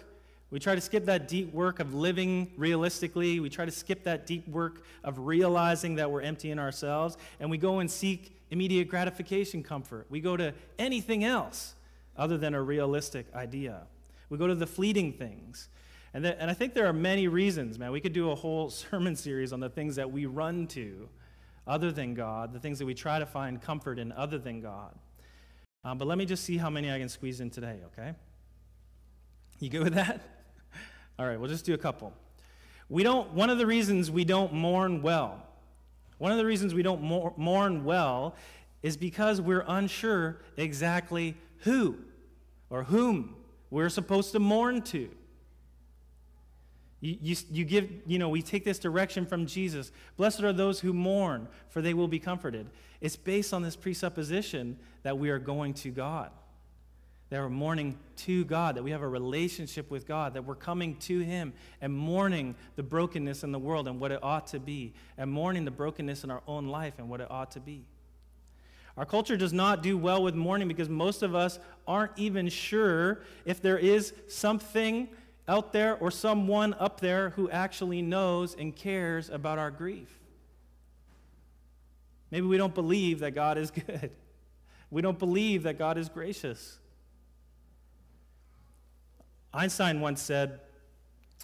We 0.49 0.59
try 0.59 0.75
to 0.75 0.81
skip 0.81 1.05
that 1.05 1.27
deep 1.27 1.53
work 1.53 1.81
of 1.81 1.93
living 1.93 2.51
realistically. 2.55 3.41
We 3.41 3.49
try 3.49 3.65
to 3.65 3.71
skip 3.71 4.03
that 4.05 4.25
deep 4.25 4.47
work 4.47 4.83
of 5.03 5.19
realizing 5.19 5.95
that 5.95 6.09
we're 6.09 6.21
empty 6.21 6.51
in 6.51 6.59
ourselves. 6.59 7.17
And 7.41 7.51
we 7.51 7.57
go 7.57 7.79
and 7.79 7.91
seek 7.91 8.31
immediate 8.49 8.87
gratification 8.87 9.61
comfort. 9.61 10.05
We 10.09 10.21
go 10.21 10.37
to 10.37 10.53
anything 10.79 11.25
else 11.25 11.75
other 12.15 12.37
than 12.37 12.53
a 12.53 12.61
realistic 12.61 13.25
idea. 13.35 13.87
We 14.29 14.37
go 14.37 14.47
to 14.47 14.55
the 14.55 14.67
fleeting 14.67 15.13
things. 15.13 15.69
And, 16.13 16.25
and 16.25 16.49
I 16.49 16.53
think 16.53 16.73
there 16.73 16.87
are 16.87 16.93
many 16.93 17.27
reasons, 17.27 17.77
man. 17.77 17.91
We 17.91 18.01
could 18.01 18.13
do 18.13 18.31
a 18.31 18.35
whole 18.35 18.69
sermon 18.71 19.15
series 19.15 19.53
on 19.53 19.59
the 19.59 19.69
things 19.69 19.95
that 19.95 20.11
we 20.11 20.25
run 20.25 20.67
to 20.67 21.09
other 21.65 21.91
than 21.91 22.13
God, 22.13 22.53
the 22.53 22.59
things 22.59 22.79
that 22.79 22.85
we 22.85 22.93
try 22.93 23.19
to 23.19 23.25
find 23.25 23.61
comfort 23.61 23.99
in 23.99 24.11
other 24.13 24.37
than 24.37 24.61
God. 24.61 24.95
Um, 25.83 25.97
but 25.97 26.07
let 26.07 26.17
me 26.17 26.25
just 26.25 26.43
see 26.43 26.57
how 26.57 26.69
many 26.69 26.91
I 26.91 26.99
can 26.99 27.09
squeeze 27.09 27.39
in 27.39 27.49
today, 27.49 27.79
okay? 27.87 28.13
You 29.59 29.69
good 29.69 29.83
with 29.83 29.93
that? 29.95 30.21
All 31.19 31.25
right, 31.25 31.39
we'll 31.39 31.49
just 31.49 31.65
do 31.65 31.73
a 31.73 31.77
couple. 31.77 32.13
We 32.89 33.03
don't, 33.03 33.33
one 33.33 33.49
of 33.49 33.57
the 33.57 33.65
reasons 33.65 34.09
we 34.09 34.23
don't 34.23 34.53
mourn 34.53 35.01
well, 35.01 35.43
one 36.17 36.31
of 36.31 36.37
the 36.37 36.45
reasons 36.45 36.73
we 36.73 36.83
don't 36.83 37.01
mourn 37.37 37.83
well 37.83 38.35
is 38.81 38.97
because 38.97 39.39
we're 39.39 39.65
unsure 39.67 40.37
exactly 40.55 41.35
who 41.59 41.97
or 42.69 42.83
whom 42.85 43.35
we're 43.69 43.89
supposed 43.89 44.31
to 44.31 44.39
mourn 44.39 44.81
to. 44.83 45.09
You, 46.99 47.17
you, 47.21 47.35
you, 47.51 47.65
give, 47.65 47.89
you 48.07 48.17
know, 48.17 48.29
we 48.29 48.41
take 48.41 48.65
this 48.65 48.79
direction 48.79 49.25
from 49.25 49.45
Jesus. 49.45 49.91
Blessed 50.15 50.43
are 50.43 50.53
those 50.53 50.79
who 50.79 50.93
mourn, 50.93 51.47
for 51.69 51.81
they 51.81 51.93
will 51.93 52.07
be 52.07 52.19
comforted. 52.19 52.67
It's 53.01 53.15
based 53.15 53.53
on 53.53 53.61
this 53.61 53.75
presupposition 53.75 54.77
that 55.03 55.17
we 55.19 55.29
are 55.29 55.37
going 55.37 55.75
to 55.75 55.91
God, 55.91 56.31
that 57.29 57.39
we're 57.39 57.49
mourning 57.49 57.99
to 58.17 58.45
God, 58.45 58.75
that 58.75 58.83
we 58.83 58.91
have 58.91 59.03
a 59.03 59.07
relationship 59.07 59.91
with 59.91 60.07
God, 60.07 60.33
that 60.33 60.45
we're 60.45 60.55
coming 60.55 60.95
to 61.01 61.19
Him 61.19 61.53
and 61.81 61.93
mourning 61.93 62.55
the 62.75 62.83
brokenness 62.83 63.43
in 63.43 63.51
the 63.51 63.59
world 63.59 63.87
and 63.87 63.99
what 63.99 64.11
it 64.11 64.19
ought 64.23 64.47
to 64.47 64.59
be, 64.59 64.93
and 65.19 65.31
mourning 65.31 65.65
the 65.65 65.71
brokenness 65.71 66.23
in 66.23 66.31
our 66.31 66.41
own 66.47 66.67
life 66.67 66.93
and 66.97 67.09
what 67.09 67.21
it 67.21 67.29
ought 67.29 67.51
to 67.51 67.59
be. 67.59 67.85
Our 68.97 69.05
culture 69.05 69.37
does 69.37 69.53
not 69.53 69.83
do 69.83 69.95
well 69.95 70.23
with 70.23 70.33
mourning 70.33 70.67
because 70.67 70.89
most 70.89 71.21
of 71.21 71.35
us 71.35 71.59
aren't 71.87 72.13
even 72.17 72.49
sure 72.49 73.21
if 73.45 73.61
there 73.61 73.77
is 73.77 74.13
something 74.27 75.07
out 75.47 75.71
there 75.71 75.95
or 75.97 76.09
someone 76.09 76.73
up 76.73 76.99
there 76.99 77.29
who 77.31 77.49
actually 77.49 78.01
knows 78.01 78.55
and 78.55 78.75
cares 78.75 79.29
about 79.29 79.59
our 79.59 79.69
grief. 79.69 80.19
Maybe 82.31 82.47
we 82.47 82.57
don't 82.57 82.73
believe 82.73 83.19
that 83.19 83.31
God 83.31 83.57
is 83.57 83.71
good. 83.87 84.11
We 84.89 85.01
don't 85.01 85.19
believe 85.19 85.63
that 85.63 85.77
God 85.77 85.97
is 85.97 86.09
gracious. 86.09 86.79
Einstein 89.53 90.01
once 90.01 90.21
said, 90.21 90.59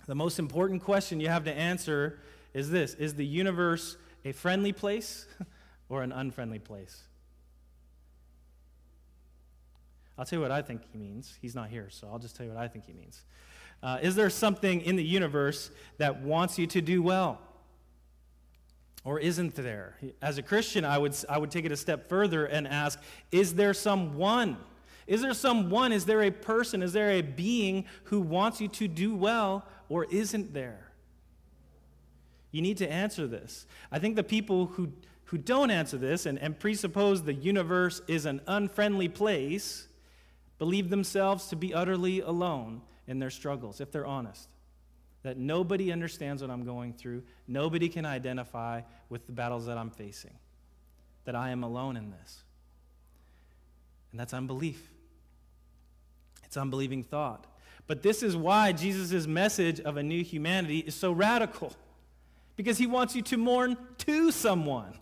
The 0.07 0.15
most 0.15 0.39
important 0.39 0.83
question 0.83 1.19
you 1.19 1.29
have 1.29 1.43
to 1.45 1.53
answer 1.53 2.19
is 2.53 2.71
this 2.71 2.95
Is 2.95 3.13
the 3.13 3.25
universe 3.25 3.97
a 4.25 4.31
friendly 4.31 4.73
place 4.73 5.27
or 5.89 6.01
an 6.01 6.11
unfriendly 6.11 6.59
place? 6.59 7.03
I'll 10.17 10.25
tell 10.25 10.37
you 10.37 10.41
what 10.41 10.51
I 10.51 10.61
think 10.61 10.81
he 10.91 10.97
means. 10.97 11.37
He's 11.41 11.55
not 11.55 11.69
here, 11.69 11.89
so 11.89 12.07
I'll 12.11 12.19
just 12.19 12.35
tell 12.35 12.45
you 12.45 12.51
what 12.51 12.61
I 12.61 12.67
think 12.67 12.85
he 12.85 12.93
means. 12.93 13.23
Uh, 13.81 13.99
is 14.01 14.15
there 14.15 14.29
something 14.29 14.81
in 14.81 14.95
the 14.95 15.03
universe 15.03 15.71
that 15.97 16.21
wants 16.21 16.57
you 16.57 16.67
to 16.67 16.81
do 16.81 17.01
well? 17.01 17.39
Or 19.03 19.19
isn't 19.19 19.55
there? 19.55 19.97
As 20.21 20.37
a 20.37 20.41
Christian, 20.41 20.85
I 20.85 20.97
would, 20.97 21.15
I 21.27 21.37
would 21.37 21.51
take 21.51 21.65
it 21.65 21.71
a 21.71 21.77
step 21.77 22.07
further 22.07 22.45
and 22.45 22.67
ask 22.67 22.99
Is 23.31 23.55
there 23.55 23.73
someone? 23.73 24.57
Is 25.07 25.21
there 25.21 25.33
someone? 25.33 25.91
Is 25.91 26.05
there 26.05 26.21
a 26.21 26.31
person? 26.31 26.81
Is 26.81 26.93
there 26.93 27.11
a 27.11 27.21
being 27.21 27.85
who 28.05 28.21
wants 28.21 28.61
you 28.61 28.69
to 28.69 28.87
do 28.87 29.13
well, 29.13 29.65
or 29.89 30.05
isn't 30.05 30.53
there? 30.53 30.91
You 32.51 32.61
need 32.61 32.77
to 32.77 32.89
answer 32.89 33.27
this. 33.27 33.65
I 33.91 33.99
think 33.99 34.15
the 34.15 34.23
people 34.23 34.67
who, 34.67 34.93
who 35.25 35.37
don't 35.37 35.71
answer 35.71 35.97
this 35.97 36.25
and, 36.25 36.39
and 36.39 36.57
presuppose 36.57 37.23
the 37.23 37.33
universe 37.33 37.99
is 38.07 38.25
an 38.25 38.39
unfriendly 38.47 39.09
place 39.09 39.87
believe 40.63 40.89
themselves 40.89 41.47
to 41.47 41.57
be 41.57 41.73
utterly 41.73 42.21
alone 42.21 42.81
in 43.05 43.19
their 43.19 43.29
struggles, 43.29 43.81
if 43.81 43.91
they're 43.91 44.05
honest. 44.05 44.47
That 45.23 45.35
nobody 45.35 45.91
understands 45.91 46.41
what 46.41 46.49
I'm 46.49 46.63
going 46.63 46.93
through, 46.93 47.23
nobody 47.49 47.89
can 47.89 48.05
identify 48.05 48.83
with 49.09 49.25
the 49.25 49.33
battles 49.33 49.65
that 49.65 49.77
I'm 49.77 49.89
facing, 49.89 50.35
that 51.25 51.35
I 51.35 51.49
am 51.49 51.63
alone 51.63 51.97
in 51.97 52.11
this. 52.11 52.43
And 54.11 54.19
that's 54.21 54.33
unbelief. 54.33 54.89
It's 56.45 56.55
unbelieving 56.55 57.03
thought. 57.03 57.45
But 57.85 58.01
this 58.01 58.23
is 58.23 58.37
why 58.37 58.71
Jesus' 58.71 59.27
message 59.27 59.81
of 59.81 59.97
a 59.97 60.03
new 60.03 60.23
humanity 60.23 60.79
is 60.79 60.95
so 60.95 61.11
radical. 61.11 61.73
Because 62.55 62.77
he 62.77 62.87
wants 62.87 63.17
you 63.17 63.21
to 63.23 63.35
mourn 63.35 63.75
to 63.97 64.31
someone. 64.31 64.93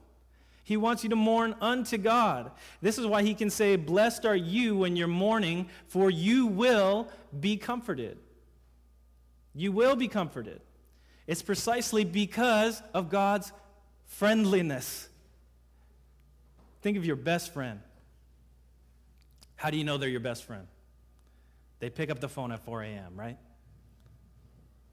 He 0.64 0.78
wants 0.78 1.04
you 1.04 1.10
to 1.10 1.16
mourn 1.16 1.56
unto 1.60 1.98
God. 1.98 2.52
This 2.82 2.98
is 2.98 3.06
why 3.06 3.24
he 3.24 3.34
can 3.34 3.50
say, 3.50 3.76
Blessed 3.76 4.26
are 4.26 4.36
you 4.36 4.78
when 4.78 4.96
you're 4.96 5.08
mourning, 5.08 5.70
for 5.88 6.10
you 6.10 6.46
will 6.48 7.08
be 7.40 7.58
comforted. 7.58 8.18
You 9.54 9.72
will 9.72 9.96
be 9.96 10.08
comforted. 10.08 10.62
It's 11.28 11.42
precisely 11.42 12.04
because 12.04 12.82
of 12.94 13.10
God's 13.10 13.52
friendliness. 14.06 15.08
Think 16.82 16.98
of 16.98 17.06
your 17.06 17.16
best 17.16 17.54
friend. 17.54 17.80
How 19.56 19.70
do 19.70 19.78
you 19.78 19.84
know 19.84 19.98
they're 19.98 20.10
your 20.10 20.20
best 20.20 20.44
friend? 20.44 20.68
They 21.80 21.90
pick 21.90 22.10
up 22.10 22.20
the 22.20 22.30
phone 22.30 22.52
at 22.52 22.64
4 22.64 22.84
a.m., 22.84 23.14
right? 23.16 23.38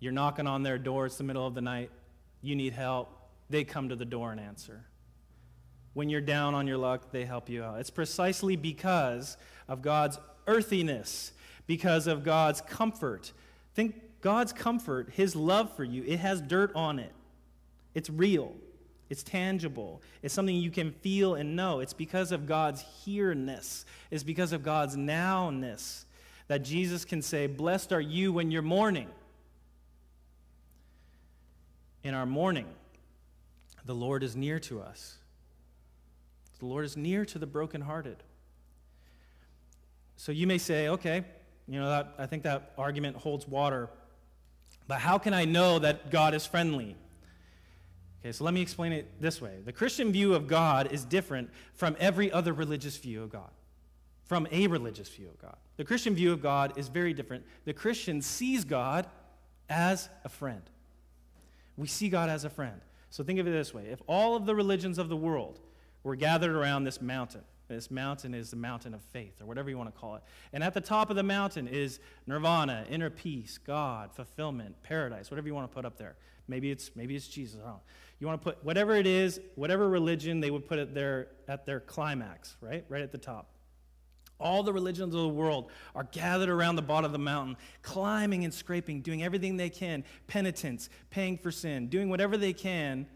You're 0.01 0.13
knocking 0.13 0.47
on 0.47 0.63
their 0.63 0.79
door, 0.79 1.07
it's 1.07 1.17
the 1.17 1.25
middle 1.25 1.47
of 1.47 1.55
the 1.55 1.61
night, 1.61 1.91
you 2.41 2.55
need 2.55 2.73
help. 2.73 3.15
They 3.51 3.65
come 3.65 3.89
to 3.89 3.97
the 3.97 4.05
door 4.05 4.31
and 4.31 4.41
answer. 4.41 4.85
When 5.99 6.09
you're 6.09 6.21
down 6.21 6.55
on 6.55 6.69
your 6.69 6.79
luck, 6.79 7.11
they 7.11 7.25
help 7.25 7.49
you 7.49 7.65
out. 7.65 7.81
It's 7.81 7.91
precisely 7.91 8.55
because 8.55 9.37
of 9.67 9.83
God's 9.83 10.17
earthiness, 10.47 11.33
because 11.67 12.07
of 12.07 12.23
God's 12.23 12.61
comfort. 12.61 13.33
Think 13.75 13.97
God's 14.21 14.53
comfort, 14.53 15.11
His 15.15 15.35
love 15.35 15.75
for 15.75 15.83
you, 15.83 16.05
it 16.07 16.21
has 16.21 16.41
dirt 16.41 16.71
on 16.77 17.01
it. 17.01 17.13
It's 17.95 18.09
real, 18.09 18.55
it's 19.11 19.25
tangible, 19.25 20.01
it's 20.23 20.33
something 20.33 20.55
you 20.55 20.71
can 20.71 20.93
feel 20.93 21.35
and 21.35 21.57
know. 21.57 21.81
It's 21.81 21.95
because 21.95 22.31
of 22.31 22.47
God's 22.47 22.85
here-ness, 23.05 23.85
it's 24.13 24.23
because 24.23 24.53
of 24.53 24.63
God's 24.63 24.97
nowness 24.97 26.05
that 26.47 26.63
Jesus 26.63 27.05
can 27.05 27.23
say, 27.23 27.49
Blessed 27.49 27.93
are 27.93 28.01
you 28.01 28.33
when 28.33 28.53
you're 28.53 28.63
mourning. 28.63 29.09
In 32.05 32.15
our 32.15 32.25
mourning, 32.25 32.69
the 33.85 33.97
Lord 33.97 34.23
is 34.23 34.37
near 34.37 34.61
to 34.61 34.81
us. 34.81 35.17
The 36.59 36.67
Lord 36.67 36.85
is 36.85 36.97
near 36.97 37.25
to 37.25 37.39
the 37.39 37.47
brokenhearted. 37.47 38.23
So 40.17 40.33
you 40.33 40.47
may 40.47 40.59
say, 40.59 40.89
okay, 40.89 41.25
you 41.69 41.79
know, 41.79 41.89
that, 41.89 42.15
I 42.19 42.27
think 42.27 42.43
that 42.43 42.73
argument 42.77 43.17
holds 43.17 43.47
water. 43.47 43.89
But 44.89 44.99
how 44.99 45.19
can 45.19 45.35
I 45.35 45.45
know 45.45 45.79
that 45.79 46.11
God 46.11 46.35
is 46.35 46.47
friendly? 46.47 46.97
Okay, 48.21 48.33
so 48.33 48.43
let 48.43 48.53
me 48.55 48.61
explain 48.61 48.93
it 48.93 49.21
this 49.21 49.41
way. 49.41 49.59
The 49.65 49.73
Christian 49.73 50.11
view 50.11 50.35
of 50.35 50.49
God 50.49 50.91
is 50.91 51.05
different 51.05 51.51
from 51.75 51.95
every 52.01 52.33
other 52.33 52.53
religious 52.53 52.97
view 52.97 53.23
of 53.23 53.31
God, 53.31 53.51
from 54.25 54.49
a 54.51 54.67
religious 54.67 55.09
view 55.09 55.29
of 55.29 55.39
God. 55.41 55.57
The 55.77 55.85
Christian 55.85 56.15
view 56.15 56.33
of 56.33 56.43
God 56.43 56.77
is 56.77 56.89
very 56.89 57.15
different. 57.15 57.45
The 57.65 57.73
Christian 57.73 58.21
sees 58.21 58.65
God 58.65 59.07
as 59.69 60.09
a 60.25 60.29
friend. 60.29 60.63
We 61.77 61.87
see 61.87 62.09
God 62.09 62.29
as 62.29 62.45
a 62.45 62.51
friend. 62.51 62.81
So 63.11 63.23
think 63.23 63.39
of 63.39 63.47
it 63.47 63.53
this 63.53 63.73
way 63.73 63.85
if 63.87 64.03
all 64.07 64.37
of 64.37 64.47
the 64.47 64.55
religions 64.55 64.99
of 64.99 65.09
the 65.09 65.17
world 65.17 65.61
were 66.03 66.17
gathered 66.17 66.55
around 66.55 66.85
this 66.85 67.01
mountain, 67.01 67.43
this 67.69 67.91
mountain 67.91 68.35
is 68.35 68.51
the 68.51 68.57
mountain 68.57 68.95
of 68.95 69.03
faith, 69.03 69.41
or 69.41 69.47
whatever 69.47 69.69
you 69.69 69.77
want 69.77 69.93
to 69.93 70.01
call 70.01 70.17
it. 70.17 70.23
And 70.53 70.65
at 70.65 70.75
the 70.75 70.81
top 70.81 71.11
of 71.11 71.17
the 71.17 71.23
mountain 71.23 71.69
is 71.69 72.01
nirvana, 72.27 72.87
inner 72.89 73.11
peace, 73.11 73.59
God, 73.59 74.13
fulfillment, 74.15 74.83
paradise, 74.83 75.31
whatever 75.31 75.49
you 75.49 75.55
want 75.55 75.71
to 75.71 75.75
put 75.75 75.85
up 75.85 75.99
there. 75.99 76.17
Maybe 76.49 76.71
it's, 76.71 76.91
maybe 76.97 77.15
it's 77.15 77.29
Jesus. 77.29 77.61
You 78.21 78.27
want 78.27 78.41
to 78.41 78.45
put 78.45 78.65
whatever 78.65 78.97
it 78.97 79.07
is, 79.07 79.41
whatever 79.55 79.89
religion, 79.89 80.41
they 80.41 80.51
would 80.51 80.67
put 80.67 80.79
it 80.79 80.95
there 80.95 81.29
at 81.47 81.67
their 81.67 81.81
climax, 81.81 82.57
right? 82.61 82.85
Right 82.89 83.03
at 83.03 83.13
the 83.13 83.19
top. 83.19 83.51
All 84.41 84.63
the 84.63 84.73
religions 84.73 85.15
of 85.15 85.21
the 85.21 85.29
world 85.29 85.71
are 85.95 86.05
gathered 86.05 86.49
around 86.49 86.77
the 86.77 86.83
bottom 86.83 87.07
of 87.07 87.13
the 87.13 87.19
mountain, 87.19 87.57
climbing 87.83 88.45
and 88.45 88.55
scraping, 88.55 89.03
doing 89.03 89.23
everything 89.23 89.57
they 89.57 89.69
can 89.69 90.05
penitence, 90.27 90.89
paying 91.11 91.37
for 91.37 91.51
sin, 91.51 91.89
doing 91.89 92.09
whatever 92.09 92.37
they 92.37 92.53
can 92.53 93.07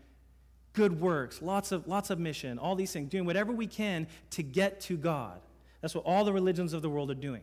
good 0.73 1.01
works, 1.01 1.43
lots 1.43 1.73
of, 1.73 1.87
lots 1.87 2.11
of 2.11 2.19
mission, 2.19 2.59
all 2.59 2.75
these 2.75 2.93
things, 2.93 3.11
doing 3.11 3.25
whatever 3.25 3.53
we 3.53 3.67
can 3.67 4.07
to 4.31 4.43
get 4.43 4.81
to 4.83 4.97
God. 4.97 5.41
That's 5.81 5.95
what 5.95 6.05
all 6.05 6.25
the 6.25 6.33
religions 6.33 6.73
of 6.73 6.83
the 6.83 6.89
world 6.89 7.11
are 7.11 7.15
doing. 7.15 7.43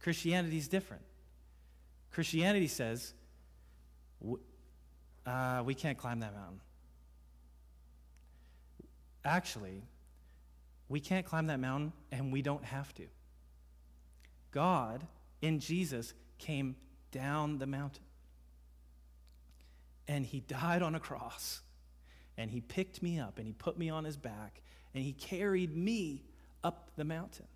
Christianity 0.00 0.58
is 0.58 0.68
different. 0.68 1.02
Christianity 2.12 2.68
says, 2.68 3.12
uh, 5.26 5.62
we 5.64 5.74
can't 5.74 5.98
climb 5.98 6.20
that 6.20 6.34
mountain. 6.34 6.60
Actually, 9.24 9.82
we 10.88 11.00
can't 11.00 11.26
climb 11.26 11.46
that 11.48 11.58
mountain 11.58 11.92
and 12.12 12.32
we 12.32 12.42
don't 12.42 12.64
have 12.64 12.94
to. 12.94 13.04
God, 14.52 15.06
in 15.42 15.58
Jesus, 15.58 16.14
came 16.38 16.76
down 17.10 17.58
the 17.58 17.66
mountain. 17.66 18.04
And 20.06 20.24
he 20.24 20.40
died 20.40 20.82
on 20.82 20.94
a 20.94 21.00
cross 21.00 21.62
and 22.36 22.50
he 22.50 22.60
picked 22.60 23.02
me 23.02 23.18
up 23.18 23.38
and 23.38 23.46
he 23.46 23.52
put 23.52 23.78
me 23.78 23.90
on 23.90 24.04
his 24.04 24.16
back 24.16 24.62
and 24.94 25.02
he 25.02 25.12
carried 25.12 25.76
me 25.76 26.24
up 26.62 26.90
the 26.96 27.04
mountain. 27.04 27.46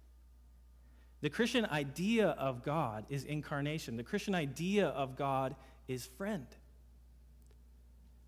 The 1.21 1.31
Christian 1.31 1.67
idea 1.67 2.29
of 2.29 2.63
God 2.63 3.05
is 3.09 3.25
incarnation. 3.25 3.97
The 3.97 4.05
Christian 4.05 4.35
idea 4.35 4.87
of 4.89 5.17
God 5.17 5.57
is 5.89 6.07
friend. 6.07 6.47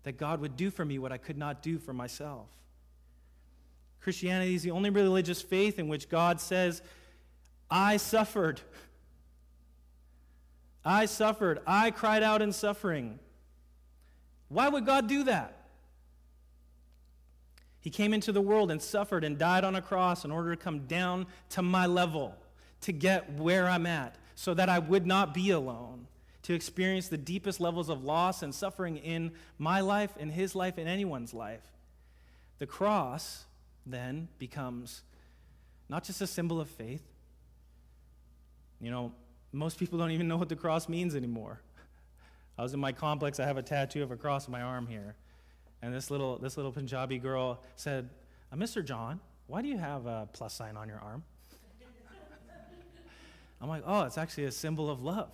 That 0.03 0.17
God 0.17 0.41
would 0.41 0.57
do 0.57 0.71
for 0.71 0.83
me 0.83 0.99
what 0.99 1.11
I 1.11 1.17
could 1.17 1.37
not 1.37 1.61
do 1.61 1.77
for 1.77 1.93
myself. 1.93 2.49
Christianity 4.01 4.55
is 4.55 4.63
the 4.63 4.71
only 4.71 4.89
religious 4.89 5.41
faith 5.41 5.79
in 5.79 5.87
which 5.87 6.09
God 6.09 6.41
says, 6.41 6.81
I 7.69 7.97
suffered. 7.97 8.59
I 10.83 11.05
suffered. 11.05 11.59
I 11.67 11.91
cried 11.91 12.23
out 12.23 12.41
in 12.41 12.51
suffering. 12.51 13.19
Why 14.49 14.67
would 14.67 14.85
God 14.85 15.07
do 15.07 15.23
that? 15.25 15.60
He 17.81 17.89
came 17.89 18.13
into 18.13 18.31
the 18.31 18.41
world 18.41 18.69
and 18.69 18.81
suffered 18.81 19.23
and 19.23 19.37
died 19.37 19.63
on 19.63 19.75
a 19.75 19.81
cross 19.81 20.23
in 20.23 20.31
order 20.31 20.55
to 20.55 20.61
come 20.61 20.85
down 20.85 21.25
to 21.49 21.63
my 21.63 21.87
level, 21.87 22.35
to 22.81 22.91
get 22.91 23.33
where 23.33 23.67
I'm 23.67 23.87
at, 23.87 24.15
so 24.35 24.53
that 24.53 24.69
I 24.69 24.79
would 24.79 25.05
not 25.05 25.33
be 25.33 25.49
alone, 25.49 26.07
to 26.43 26.53
experience 26.53 27.07
the 27.07 27.17
deepest 27.17 27.59
levels 27.59 27.89
of 27.89 28.03
loss 28.03 28.43
and 28.43 28.53
suffering 28.53 28.97
in 28.97 29.31
my 29.57 29.81
life, 29.81 30.15
in 30.17 30.29
his 30.29 30.55
life, 30.55 30.77
in 30.77 30.87
anyone's 30.87 31.33
life. 31.33 31.63
The 32.59 32.67
cross 32.67 33.45
then 33.85 34.27
becomes 34.37 35.01
not 35.89 36.03
just 36.03 36.21
a 36.21 36.27
symbol 36.27 36.61
of 36.61 36.69
faith. 36.69 37.03
You 38.79 38.91
know, 38.91 39.11
most 39.51 39.79
people 39.79 39.97
don't 39.97 40.11
even 40.11 40.27
know 40.27 40.37
what 40.37 40.49
the 40.49 40.55
cross 40.55 40.87
means 40.87 41.15
anymore. 41.15 41.61
I 42.57 42.63
was 42.63 42.73
in 42.75 42.79
my 42.79 42.91
complex, 42.91 43.39
I 43.39 43.45
have 43.45 43.57
a 43.57 43.63
tattoo 43.63 44.03
of 44.03 44.11
a 44.11 44.15
cross 44.15 44.45
on 44.45 44.51
my 44.51 44.61
arm 44.61 44.85
here. 44.85 45.15
And 45.81 45.93
this 45.93 46.11
little, 46.11 46.37
this 46.37 46.57
little 46.57 46.71
Punjabi 46.71 47.17
girl 47.17 47.61
said, 47.75 48.09
uh, 48.51 48.55
Mr. 48.55 48.85
John, 48.85 49.19
why 49.47 49.61
do 49.61 49.67
you 49.67 49.77
have 49.77 50.05
a 50.05 50.29
plus 50.31 50.53
sign 50.53 50.77
on 50.77 50.87
your 50.87 50.99
arm? 50.99 51.23
I'm 53.61 53.69
like, 53.69 53.83
oh, 53.85 54.03
it's 54.03 54.17
actually 54.17 54.45
a 54.45 54.51
symbol 54.51 54.89
of 54.89 55.03
love. 55.03 55.29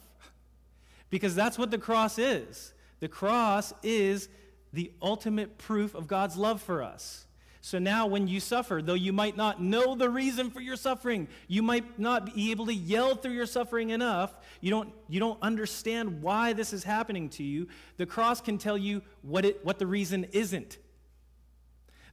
because 1.09 1.35
that's 1.35 1.57
what 1.57 1.71
the 1.71 1.77
cross 1.77 2.17
is. 2.17 2.73
The 2.99 3.07
cross 3.07 3.73
is 3.83 4.27
the 4.73 4.91
ultimate 5.01 5.57
proof 5.57 5.95
of 5.95 6.07
God's 6.07 6.35
love 6.35 6.61
for 6.61 6.83
us. 6.83 7.26
So 7.67 7.79
now, 7.79 8.07
when 8.07 8.29
you 8.29 8.39
suffer, 8.39 8.81
though 8.81 8.93
you 8.93 9.11
might 9.11 9.35
not 9.35 9.61
know 9.61 9.93
the 9.93 10.09
reason 10.09 10.51
for 10.51 10.61
your 10.61 10.77
suffering, 10.77 11.27
you 11.49 11.61
might 11.61 11.99
not 11.99 12.33
be 12.33 12.49
able 12.49 12.67
to 12.67 12.73
yell 12.73 13.13
through 13.15 13.33
your 13.33 13.45
suffering 13.45 13.89
enough, 13.89 14.33
you 14.61 14.69
don't, 14.69 14.93
you 15.09 15.19
don't 15.19 15.37
understand 15.41 16.21
why 16.21 16.53
this 16.53 16.71
is 16.71 16.85
happening 16.85 17.27
to 17.31 17.43
you, 17.43 17.67
the 17.97 18.05
cross 18.05 18.39
can 18.39 18.57
tell 18.57 18.77
you 18.77 19.01
what, 19.21 19.43
it, 19.43 19.65
what 19.65 19.79
the 19.79 19.85
reason 19.85 20.27
isn't. 20.31 20.77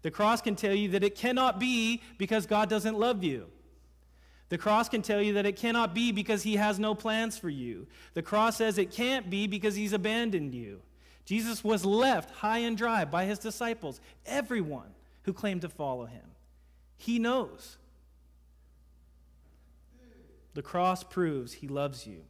The 0.02 0.10
cross 0.10 0.42
can 0.42 0.56
tell 0.56 0.74
you 0.74 0.88
that 0.88 1.04
it 1.04 1.14
cannot 1.14 1.60
be 1.60 2.02
because 2.18 2.46
God 2.46 2.68
doesn't 2.68 2.98
love 2.98 3.22
you. 3.22 3.46
The 4.48 4.58
cross 4.58 4.88
can 4.88 5.02
tell 5.02 5.22
you 5.22 5.34
that 5.34 5.46
it 5.46 5.54
cannot 5.54 5.94
be 5.94 6.10
because 6.10 6.42
he 6.42 6.56
has 6.56 6.80
no 6.80 6.96
plans 6.96 7.38
for 7.38 7.48
you. 7.48 7.86
The 8.14 8.22
cross 8.22 8.56
says 8.56 8.76
it 8.76 8.90
can't 8.90 9.30
be 9.30 9.46
because 9.46 9.76
he's 9.76 9.92
abandoned 9.92 10.52
you. 10.52 10.82
Jesus 11.24 11.62
was 11.62 11.84
left 11.84 12.32
high 12.32 12.58
and 12.58 12.76
dry 12.76 13.04
by 13.04 13.24
his 13.24 13.38
disciples, 13.38 14.00
everyone 14.26 14.90
who 15.24 15.32
claim 15.32 15.60
to 15.60 15.68
follow 15.68 16.06
him. 16.06 16.24
He 16.96 17.18
knows. 17.18 17.76
The 20.54 20.62
cross 20.62 21.02
proves 21.02 21.54
he 21.54 21.68
loves 21.68 22.06
you 22.06 22.22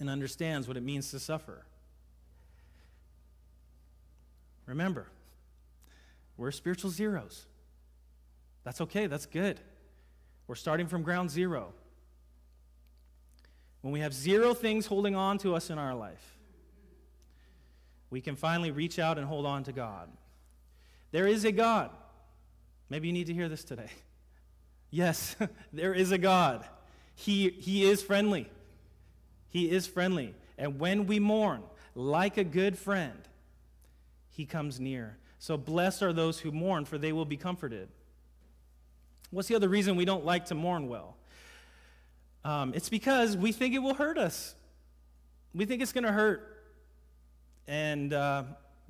and 0.00 0.10
understands 0.10 0.66
what 0.66 0.76
it 0.76 0.82
means 0.82 1.10
to 1.12 1.20
suffer. 1.20 1.64
Remember, 4.66 5.06
we're 6.36 6.50
spiritual 6.50 6.90
zeros. 6.90 7.46
That's 8.64 8.80
okay, 8.82 9.06
that's 9.06 9.26
good. 9.26 9.60
We're 10.46 10.56
starting 10.56 10.86
from 10.86 11.02
ground 11.02 11.30
zero. 11.30 11.72
When 13.80 13.92
we 13.92 14.00
have 14.00 14.12
zero 14.12 14.54
things 14.54 14.86
holding 14.86 15.14
on 15.14 15.38
to 15.38 15.54
us 15.54 15.70
in 15.70 15.78
our 15.78 15.94
life, 15.94 16.38
we 18.10 18.20
can 18.20 18.36
finally 18.36 18.70
reach 18.70 18.98
out 18.98 19.18
and 19.18 19.26
hold 19.26 19.46
on 19.46 19.64
to 19.64 19.72
God. 19.72 20.08
There 21.10 21.26
is 21.26 21.44
a 21.44 21.52
God. 21.52 21.90
Maybe 22.90 23.08
you 23.08 23.12
need 23.12 23.26
to 23.26 23.34
hear 23.34 23.48
this 23.48 23.64
today. 23.64 23.90
Yes, 24.90 25.36
there 25.72 25.94
is 25.94 26.12
a 26.12 26.18
God. 26.18 26.64
He, 27.14 27.50
he 27.50 27.84
is 27.84 28.02
friendly. 28.02 28.50
He 29.48 29.70
is 29.70 29.86
friendly. 29.86 30.34
And 30.56 30.78
when 30.78 31.06
we 31.06 31.18
mourn, 31.18 31.62
like 31.94 32.36
a 32.36 32.44
good 32.44 32.78
friend, 32.78 33.18
he 34.30 34.46
comes 34.46 34.78
near. 34.78 35.18
So 35.38 35.56
blessed 35.56 36.02
are 36.02 36.12
those 36.12 36.40
who 36.40 36.52
mourn, 36.52 36.84
for 36.84 36.98
they 36.98 37.12
will 37.12 37.24
be 37.24 37.36
comforted. 37.36 37.88
What's 39.30 39.48
the 39.48 39.54
other 39.54 39.68
reason 39.68 39.96
we 39.96 40.04
don't 40.04 40.24
like 40.24 40.46
to 40.46 40.54
mourn 40.54 40.88
well? 40.88 41.16
Um, 42.44 42.72
it's 42.74 42.88
because 42.88 43.36
we 43.36 43.52
think 43.52 43.74
it 43.74 43.80
will 43.80 43.94
hurt 43.94 44.16
us. 44.16 44.54
We 45.54 45.64
think 45.64 45.82
it's 45.82 45.92
going 45.92 46.04
to 46.04 46.12
hurt. 46.12 46.56
And 47.66 48.12
uh, 48.12 48.44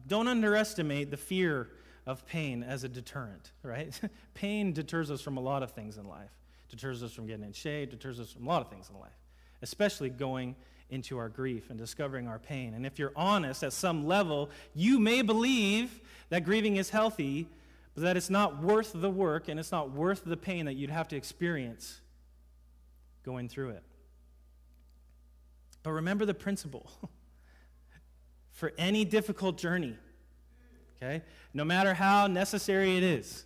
don't 0.07 0.29
underestimate 0.29 1.11
the 1.11 1.17
fear 1.17 1.69
of 2.09 2.25
pain 2.27 2.63
as 2.63 2.85
a 2.85 2.89
deterrent, 2.89 3.53
right? 3.63 4.01
pain 4.35 4.73
deters 4.73 5.11
us 5.11 5.21
from 5.21 5.37
a 5.37 5.41
lot 5.41 5.63
of 5.63 5.73
things 5.73 5.99
in 5.99 6.09
life. 6.09 6.31
Deters 6.71 7.03
us 7.03 7.13
from 7.13 7.27
getting 7.27 7.45
in 7.45 7.53
shade, 7.53 7.91
deters 7.91 8.19
us 8.19 8.33
from 8.33 8.47
a 8.47 8.49
lot 8.49 8.63
of 8.63 8.71
things 8.71 8.89
in 8.89 8.99
life, 8.99 9.13
especially 9.61 10.09
going 10.09 10.57
into 10.89 11.19
our 11.19 11.29
grief 11.29 11.69
and 11.69 11.79
discovering 11.79 12.27
our 12.27 12.39
pain. 12.39 12.73
And 12.73 12.87
if 12.87 12.99
you're 12.99 13.13
honest 13.15 13.63
at 13.63 13.75
some 13.75 14.07
level, 14.07 14.49
you 14.75 14.99
may 14.99 15.21
believe 15.21 16.01
that 16.31 16.45
grieving 16.45 16.77
is 16.77 16.89
healthy, 16.89 17.47
but 17.95 18.05
that 18.05 18.17
it's 18.17 18.31
not 18.31 18.63
worth 18.63 18.93
the 18.95 19.11
work 19.11 19.49
and 19.49 19.61
it's 19.61 19.71
not 19.71 19.91
worth 19.91 20.25
the 20.25 20.37
pain 20.37 20.65
that 20.65 20.77
you'd 20.77 20.89
have 20.89 21.09
to 21.09 21.17
experience 21.17 22.01
going 23.23 23.51
through 23.51 23.71
it. 23.71 23.83
But 25.83 25.91
remember 25.93 26.25
the 26.25 26.35
principle. 26.35 26.91
For 28.53 28.73
any 28.79 29.05
difficult 29.05 29.59
journey, 29.59 29.95
Okay? 31.03 31.23
No 31.55 31.65
matter 31.65 31.95
how 31.95 32.27
necessary 32.27 32.97
it 32.97 33.03
is 33.03 33.45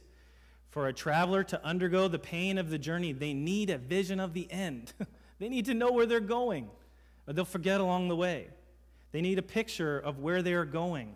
for 0.70 0.88
a 0.88 0.92
traveler 0.92 1.44
to 1.44 1.64
undergo 1.64 2.08
the 2.08 2.18
pain 2.18 2.58
of 2.58 2.70
the 2.70 2.78
journey, 2.78 3.12
they 3.12 3.34
need 3.34 3.70
a 3.70 3.78
vision 3.78 4.20
of 4.20 4.32
the 4.32 4.50
end. 4.50 4.92
they 5.38 5.48
need 5.48 5.66
to 5.66 5.74
know 5.74 5.92
where 5.92 6.06
they're 6.06 6.20
going, 6.20 6.70
or 7.26 7.34
they'll 7.34 7.44
forget 7.44 7.80
along 7.80 8.08
the 8.08 8.16
way. 8.16 8.48
They 9.12 9.20
need 9.20 9.38
a 9.38 9.42
picture 9.42 9.98
of 9.98 10.18
where 10.18 10.40
they 10.40 10.54
are 10.54 10.64
going. 10.64 11.14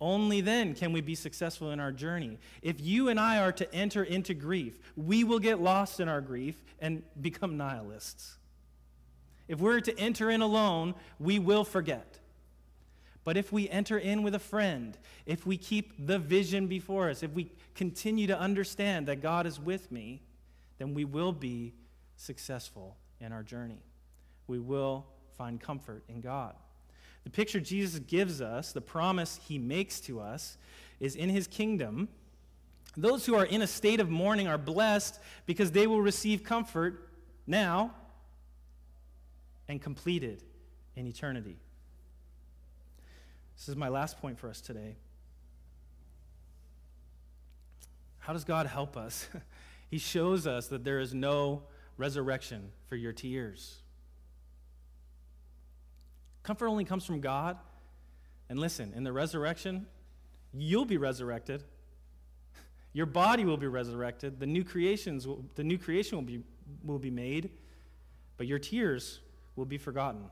Only 0.00 0.40
then 0.40 0.74
can 0.74 0.92
we 0.92 1.00
be 1.00 1.16
successful 1.16 1.72
in 1.72 1.80
our 1.80 1.90
journey. 1.90 2.38
If 2.62 2.80
you 2.80 3.08
and 3.08 3.18
I 3.18 3.38
are 3.38 3.50
to 3.52 3.74
enter 3.74 4.04
into 4.04 4.32
grief, 4.32 4.78
we 4.96 5.24
will 5.24 5.40
get 5.40 5.60
lost 5.60 5.98
in 5.98 6.08
our 6.08 6.20
grief 6.20 6.62
and 6.78 7.02
become 7.20 7.56
nihilists. 7.56 8.38
If 9.48 9.58
we're 9.58 9.80
to 9.80 9.98
enter 9.98 10.30
in 10.30 10.40
alone, 10.40 10.94
we 11.18 11.40
will 11.40 11.64
forget. 11.64 12.20
But 13.24 13.36
if 13.36 13.52
we 13.52 13.68
enter 13.68 13.98
in 13.98 14.22
with 14.22 14.34
a 14.34 14.38
friend, 14.38 14.96
if 15.26 15.46
we 15.46 15.56
keep 15.56 16.06
the 16.06 16.18
vision 16.18 16.66
before 16.66 17.10
us, 17.10 17.22
if 17.22 17.32
we 17.32 17.52
continue 17.74 18.26
to 18.26 18.38
understand 18.38 19.06
that 19.08 19.20
God 19.20 19.46
is 19.46 19.60
with 19.60 19.92
me, 19.92 20.22
then 20.78 20.94
we 20.94 21.04
will 21.04 21.32
be 21.32 21.74
successful 22.16 22.96
in 23.20 23.32
our 23.32 23.42
journey. 23.42 23.82
We 24.46 24.58
will 24.58 25.06
find 25.36 25.60
comfort 25.60 26.04
in 26.08 26.20
God. 26.20 26.54
The 27.24 27.30
picture 27.30 27.60
Jesus 27.60 28.00
gives 28.00 28.40
us, 28.40 28.72
the 28.72 28.80
promise 28.80 29.38
he 29.46 29.58
makes 29.58 30.00
to 30.00 30.20
us, 30.20 30.56
is 30.98 31.14
in 31.14 31.28
his 31.28 31.46
kingdom. 31.46 32.08
Those 32.96 33.26
who 33.26 33.34
are 33.34 33.44
in 33.44 33.60
a 33.60 33.66
state 33.66 34.00
of 34.00 34.08
mourning 34.08 34.48
are 34.48 34.58
blessed 34.58 35.20
because 35.44 35.72
they 35.72 35.86
will 35.86 36.00
receive 36.00 36.42
comfort 36.42 37.08
now 37.46 37.94
and 39.68 39.80
completed 39.82 40.42
in 40.96 41.06
eternity. 41.06 41.58
This 43.58 43.68
is 43.68 43.76
my 43.76 43.88
last 43.88 44.20
point 44.20 44.38
for 44.38 44.48
us 44.48 44.60
today. 44.60 44.94
How 48.20 48.32
does 48.32 48.44
God 48.44 48.66
help 48.66 48.96
us? 48.96 49.28
he 49.90 49.98
shows 49.98 50.46
us 50.46 50.68
that 50.68 50.84
there 50.84 51.00
is 51.00 51.12
no 51.12 51.64
resurrection 51.96 52.70
for 52.86 52.94
your 52.94 53.12
tears. 53.12 53.78
Comfort 56.44 56.68
only 56.68 56.84
comes 56.84 57.04
from 57.04 57.20
God. 57.20 57.58
And 58.48 58.60
listen, 58.60 58.92
in 58.94 59.02
the 59.02 59.12
resurrection, 59.12 59.86
you'll 60.54 60.84
be 60.84 60.96
resurrected. 60.96 61.64
Your 62.92 63.06
body 63.06 63.44
will 63.44 63.58
be 63.58 63.66
resurrected. 63.66 64.38
The 64.38 64.46
new 64.46 64.62
creations 64.62 65.26
will, 65.26 65.44
the 65.56 65.64
new 65.64 65.78
creation 65.78 66.16
will 66.16 66.24
be, 66.24 66.42
will 66.84 66.98
be 66.98 67.10
made, 67.10 67.50
but 68.36 68.46
your 68.46 68.58
tears 68.58 69.20
will 69.56 69.66
be 69.66 69.76
forgotten. 69.76 70.30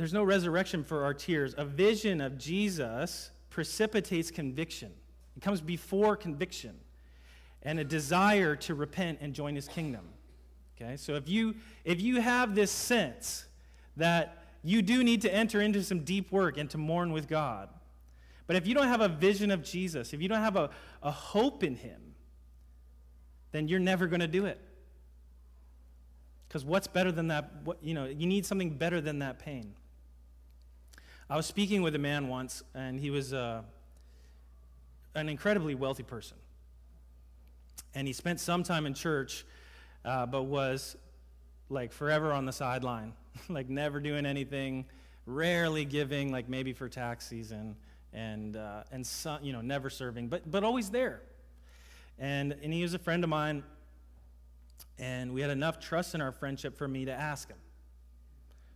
There's 0.00 0.14
no 0.14 0.24
resurrection 0.24 0.82
for 0.82 1.04
our 1.04 1.12
tears. 1.12 1.54
A 1.58 1.64
vision 1.66 2.22
of 2.22 2.38
Jesus 2.38 3.32
precipitates 3.50 4.30
conviction, 4.30 4.92
it 5.36 5.42
comes 5.42 5.60
before 5.60 6.16
conviction 6.16 6.74
and 7.60 7.78
a 7.78 7.84
desire 7.84 8.56
to 8.56 8.74
repent 8.74 9.18
and 9.20 9.34
join 9.34 9.54
his 9.54 9.68
kingdom. 9.68 10.08
Okay? 10.74 10.96
So 10.96 11.16
if 11.16 11.28
you 11.28 11.54
if 11.84 12.00
you 12.00 12.18
have 12.22 12.54
this 12.54 12.70
sense 12.70 13.44
that 13.98 14.42
you 14.62 14.80
do 14.80 15.04
need 15.04 15.20
to 15.20 15.34
enter 15.34 15.60
into 15.60 15.82
some 15.82 16.00
deep 16.00 16.32
work 16.32 16.56
and 16.56 16.70
to 16.70 16.78
mourn 16.78 17.12
with 17.12 17.28
God. 17.28 17.68
But 18.46 18.56
if 18.56 18.66
you 18.66 18.74
don't 18.74 18.88
have 18.88 19.02
a 19.02 19.08
vision 19.08 19.50
of 19.50 19.62
Jesus, 19.62 20.14
if 20.14 20.22
you 20.22 20.28
don't 20.28 20.40
have 20.40 20.56
a, 20.56 20.70
a 21.02 21.10
hope 21.10 21.62
in 21.62 21.76
him, 21.76 22.14
then 23.52 23.68
you're 23.68 23.78
never 23.78 24.06
going 24.06 24.20
to 24.20 24.26
do 24.26 24.46
it. 24.46 24.62
Because 26.48 26.64
what's 26.64 26.86
better 26.86 27.12
than 27.12 27.28
that? 27.28 27.50
What, 27.64 27.76
you 27.82 27.92
know, 27.92 28.06
you 28.06 28.26
need 28.26 28.46
something 28.46 28.70
better 28.70 29.02
than 29.02 29.18
that 29.18 29.38
pain. 29.38 29.74
I 31.30 31.36
was 31.36 31.46
speaking 31.46 31.82
with 31.82 31.94
a 31.94 31.98
man 31.98 32.26
once, 32.26 32.64
and 32.74 32.98
he 32.98 33.10
was 33.10 33.32
uh, 33.32 33.62
an 35.14 35.28
incredibly 35.28 35.76
wealthy 35.76 36.02
person. 36.02 36.36
And 37.94 38.08
he 38.08 38.12
spent 38.12 38.40
some 38.40 38.64
time 38.64 38.84
in 38.84 38.94
church, 38.94 39.44
uh, 40.04 40.26
but 40.26 40.42
was 40.42 40.96
like 41.68 41.92
forever 41.92 42.32
on 42.32 42.46
the 42.46 42.52
sideline, 42.52 43.12
like 43.48 43.68
never 43.68 44.00
doing 44.00 44.26
anything, 44.26 44.86
rarely 45.24 45.84
giving, 45.84 46.32
like 46.32 46.48
maybe 46.48 46.72
for 46.72 46.88
tax 46.88 47.28
season, 47.28 47.76
and 48.12 48.56
uh, 48.56 48.82
and 48.90 49.06
so, 49.06 49.38
you 49.40 49.52
know 49.52 49.60
never 49.60 49.88
serving, 49.88 50.26
but 50.26 50.50
but 50.50 50.64
always 50.64 50.90
there. 50.90 51.22
And 52.18 52.56
and 52.60 52.72
he 52.72 52.82
was 52.82 52.94
a 52.94 52.98
friend 52.98 53.22
of 53.22 53.30
mine, 53.30 53.62
and 54.98 55.32
we 55.32 55.42
had 55.42 55.50
enough 55.50 55.78
trust 55.78 56.16
in 56.16 56.20
our 56.20 56.32
friendship 56.32 56.76
for 56.76 56.88
me 56.88 57.04
to 57.04 57.12
ask 57.12 57.46
him, 57.46 57.58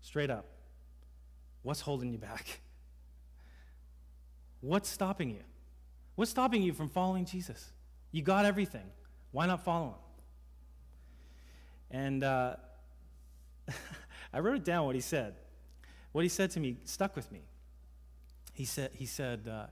straight 0.02 0.30
up, 0.30 0.46
What's 1.64 1.80
holding 1.80 2.12
you 2.12 2.18
back? 2.18 2.60
What's 4.60 4.88
stopping 4.88 5.30
you? 5.30 5.42
What's 6.14 6.30
stopping 6.30 6.62
you 6.62 6.72
from 6.72 6.88
following 6.88 7.24
Jesus? 7.24 7.72
You 8.12 8.22
got 8.22 8.44
everything. 8.44 8.86
Why 9.32 9.46
not 9.46 9.64
follow 9.64 9.88
him? 9.88 9.94
And 11.90 12.22
uh, 12.22 12.56
I 14.32 14.38
wrote 14.38 14.56
it 14.56 14.64
down 14.64 14.86
what 14.86 14.94
he 14.94 15.00
said. 15.00 15.34
What 16.12 16.22
he 16.22 16.28
said 16.28 16.52
to 16.52 16.60
me 16.60 16.76
stuck 16.84 17.16
with 17.16 17.32
me. 17.32 17.40
He 18.52 18.64
said, 18.64 18.90
he 18.92 19.06
said 19.06 19.48
uh, 19.48 19.66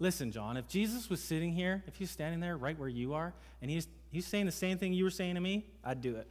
Listen, 0.00 0.32
John, 0.32 0.56
if 0.56 0.66
Jesus 0.66 1.10
was 1.10 1.22
sitting 1.22 1.52
here, 1.52 1.84
if 1.86 1.96
he 1.96 2.04
was 2.04 2.10
standing 2.10 2.40
there 2.40 2.56
right 2.56 2.76
where 2.78 2.88
you 2.88 3.12
are, 3.12 3.34
and 3.60 3.70
he's, 3.70 3.86
he's 4.10 4.26
saying 4.26 4.46
the 4.46 4.52
same 4.52 4.78
thing 4.78 4.94
you 4.94 5.04
were 5.04 5.10
saying 5.10 5.34
to 5.34 5.42
me, 5.42 5.66
I'd 5.84 6.00
do 6.00 6.16
it. 6.16 6.26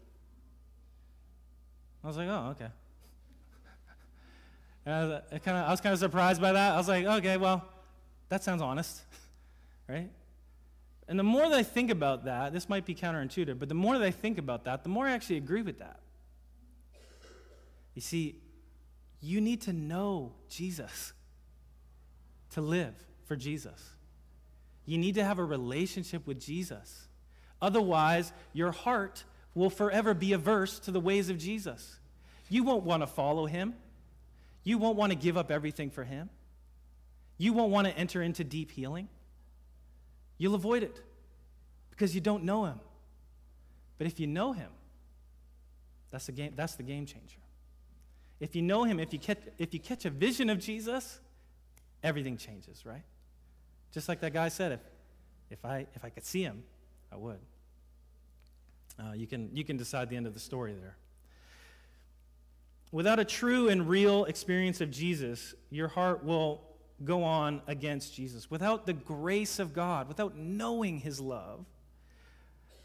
I 2.03 2.07
was 2.07 2.17
like, 2.17 2.27
oh, 2.27 2.55
okay. 2.55 2.71
And 4.89 4.97
I 4.97 5.05
was, 5.05 5.21
uh, 5.31 5.37
kind 5.45 5.55
of, 5.55 5.67
I 5.67 5.69
was 5.69 5.81
kind 5.81 5.93
of 5.93 5.99
surprised 5.99 6.41
by 6.41 6.51
that. 6.51 6.73
I 6.73 6.77
was 6.77 6.87
like, 6.87 7.05
okay, 7.05 7.37
well, 7.37 7.63
that 8.29 8.43
sounds 8.43 8.59
honest. 8.59 9.03
right? 9.87 10.09
And 11.07 11.19
the 11.19 11.23
more 11.23 11.47
that 11.47 11.55
I 11.55 11.61
think 11.61 11.91
about 11.91 12.25
that, 12.25 12.53
this 12.53 12.67
might 12.67 12.87
be 12.87 12.95
counterintuitive, 12.95 13.59
but 13.59 13.69
the 13.69 13.75
more 13.75 13.99
that 13.99 14.03
I 14.03 14.09
think 14.09 14.39
about 14.39 14.63
that, 14.65 14.81
the 14.81 14.89
more 14.89 15.05
I 15.05 15.11
actually 15.11 15.37
agree 15.37 15.61
with 15.61 15.77
that. 15.77 15.99
You 17.93 18.01
see, 18.01 18.41
you 19.21 19.41
need 19.41 19.61
to 19.61 19.73
know 19.73 20.33
Jesus 20.49 21.13
to 22.53 22.61
live 22.61 22.95
for 23.25 23.35
Jesus. 23.35 23.91
You 24.87 24.97
need 24.97 25.13
to 25.15 25.23
have 25.23 25.37
a 25.37 25.45
relationship 25.45 26.25
with 26.25 26.41
Jesus. 26.41 27.09
Otherwise, 27.61 28.33
your 28.53 28.71
heart 28.71 29.23
will 29.53 29.69
forever 29.69 30.15
be 30.15 30.33
averse 30.33 30.79
to 30.79 30.89
the 30.89 30.99
ways 30.99 31.29
of 31.29 31.37
Jesus. 31.37 31.99
You 32.49 32.63
won't 32.63 32.85
want 32.85 33.03
to 33.03 33.07
follow 33.07 33.45
him. 33.45 33.75
You 34.69 34.77
won't 34.77 34.97
want 34.97 35.11
to 35.11 35.17
give 35.17 35.35
up 35.35 35.49
everything 35.49 35.89
for 35.89 36.03
him. 36.03 36.29
You 37.39 37.53
won't 37.53 37.71
want 37.71 37.87
to 37.87 37.97
enter 37.97 38.21
into 38.21 38.43
deep 38.43 38.69
healing. 38.69 39.09
You'll 40.37 40.53
avoid 40.53 40.83
it 40.83 41.01
because 41.89 42.13
you 42.13 42.21
don't 42.21 42.43
know 42.43 42.65
him. 42.65 42.79
But 43.97 44.05
if 44.05 44.19
you 44.19 44.27
know 44.27 44.51
him, 44.53 44.69
that's 46.11 46.27
the 46.27 46.33
game, 46.33 46.53
that's 46.55 46.75
the 46.75 46.83
game 46.83 47.07
changer. 47.07 47.39
If 48.39 48.55
you 48.55 48.61
know 48.61 48.83
him, 48.83 48.99
if 48.99 49.11
you, 49.11 49.17
catch, 49.17 49.39
if 49.57 49.73
you 49.73 49.79
catch 49.79 50.05
a 50.05 50.11
vision 50.11 50.51
of 50.51 50.59
Jesus, 50.59 51.19
everything 52.03 52.37
changes, 52.37 52.85
right? 52.85 53.01
Just 53.91 54.07
like 54.07 54.19
that 54.19 54.33
guy 54.33 54.49
said, 54.49 54.73
if, 54.73 54.81
if, 55.49 55.65
I, 55.65 55.87
if 55.95 56.05
I 56.05 56.09
could 56.09 56.25
see 56.25 56.43
him, 56.43 56.61
I 57.11 57.15
would. 57.15 57.39
Uh, 58.99 59.13
you, 59.13 59.25
can, 59.25 59.49
you 59.51 59.63
can 59.63 59.77
decide 59.77 60.11
the 60.11 60.15
end 60.15 60.27
of 60.27 60.35
the 60.35 60.39
story 60.39 60.75
there. 60.79 60.95
Without 62.91 63.19
a 63.19 63.25
true 63.25 63.69
and 63.69 63.87
real 63.87 64.25
experience 64.25 64.81
of 64.81 64.89
Jesus, 64.89 65.53
your 65.69 65.87
heart 65.87 66.23
will 66.23 66.61
go 67.03 67.23
on 67.23 67.61
against 67.67 68.15
Jesus. 68.15 68.49
Without 68.49 68.85
the 68.85 68.93
grace 68.93 69.59
of 69.59 69.73
God, 69.73 70.07
without 70.07 70.35
knowing 70.35 70.99
his 70.99 71.19
love, 71.19 71.65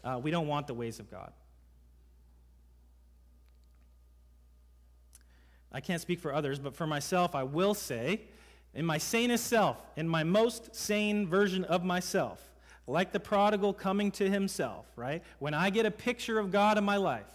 uh, 0.03 0.19
we 0.21 0.31
don't 0.31 0.47
want 0.47 0.67
the 0.67 0.73
ways 0.73 0.99
of 0.99 1.09
God. 1.09 1.33
I 5.71 5.81
can't 5.81 6.01
speak 6.01 6.19
for 6.19 6.33
others, 6.33 6.59
but 6.59 6.75
for 6.75 6.87
myself, 6.87 7.35
I 7.35 7.43
will 7.43 7.73
say, 7.73 8.21
in 8.73 8.85
my 8.85 8.97
sanest 8.97 9.47
self, 9.47 9.81
in 9.97 10.07
my 10.07 10.23
most 10.23 10.75
sane 10.75 11.27
version 11.27 11.63
of 11.65 11.83
myself, 11.83 12.53
like 12.87 13.11
the 13.11 13.19
prodigal 13.19 13.73
coming 13.73 14.11
to 14.11 14.29
himself, 14.29 14.85
right? 14.95 15.23
When 15.39 15.53
I 15.53 15.71
get 15.71 15.85
a 15.85 15.91
picture 15.91 16.39
of 16.39 16.51
God 16.51 16.77
in 16.77 16.83
my 16.83 16.97
life, 16.97 17.25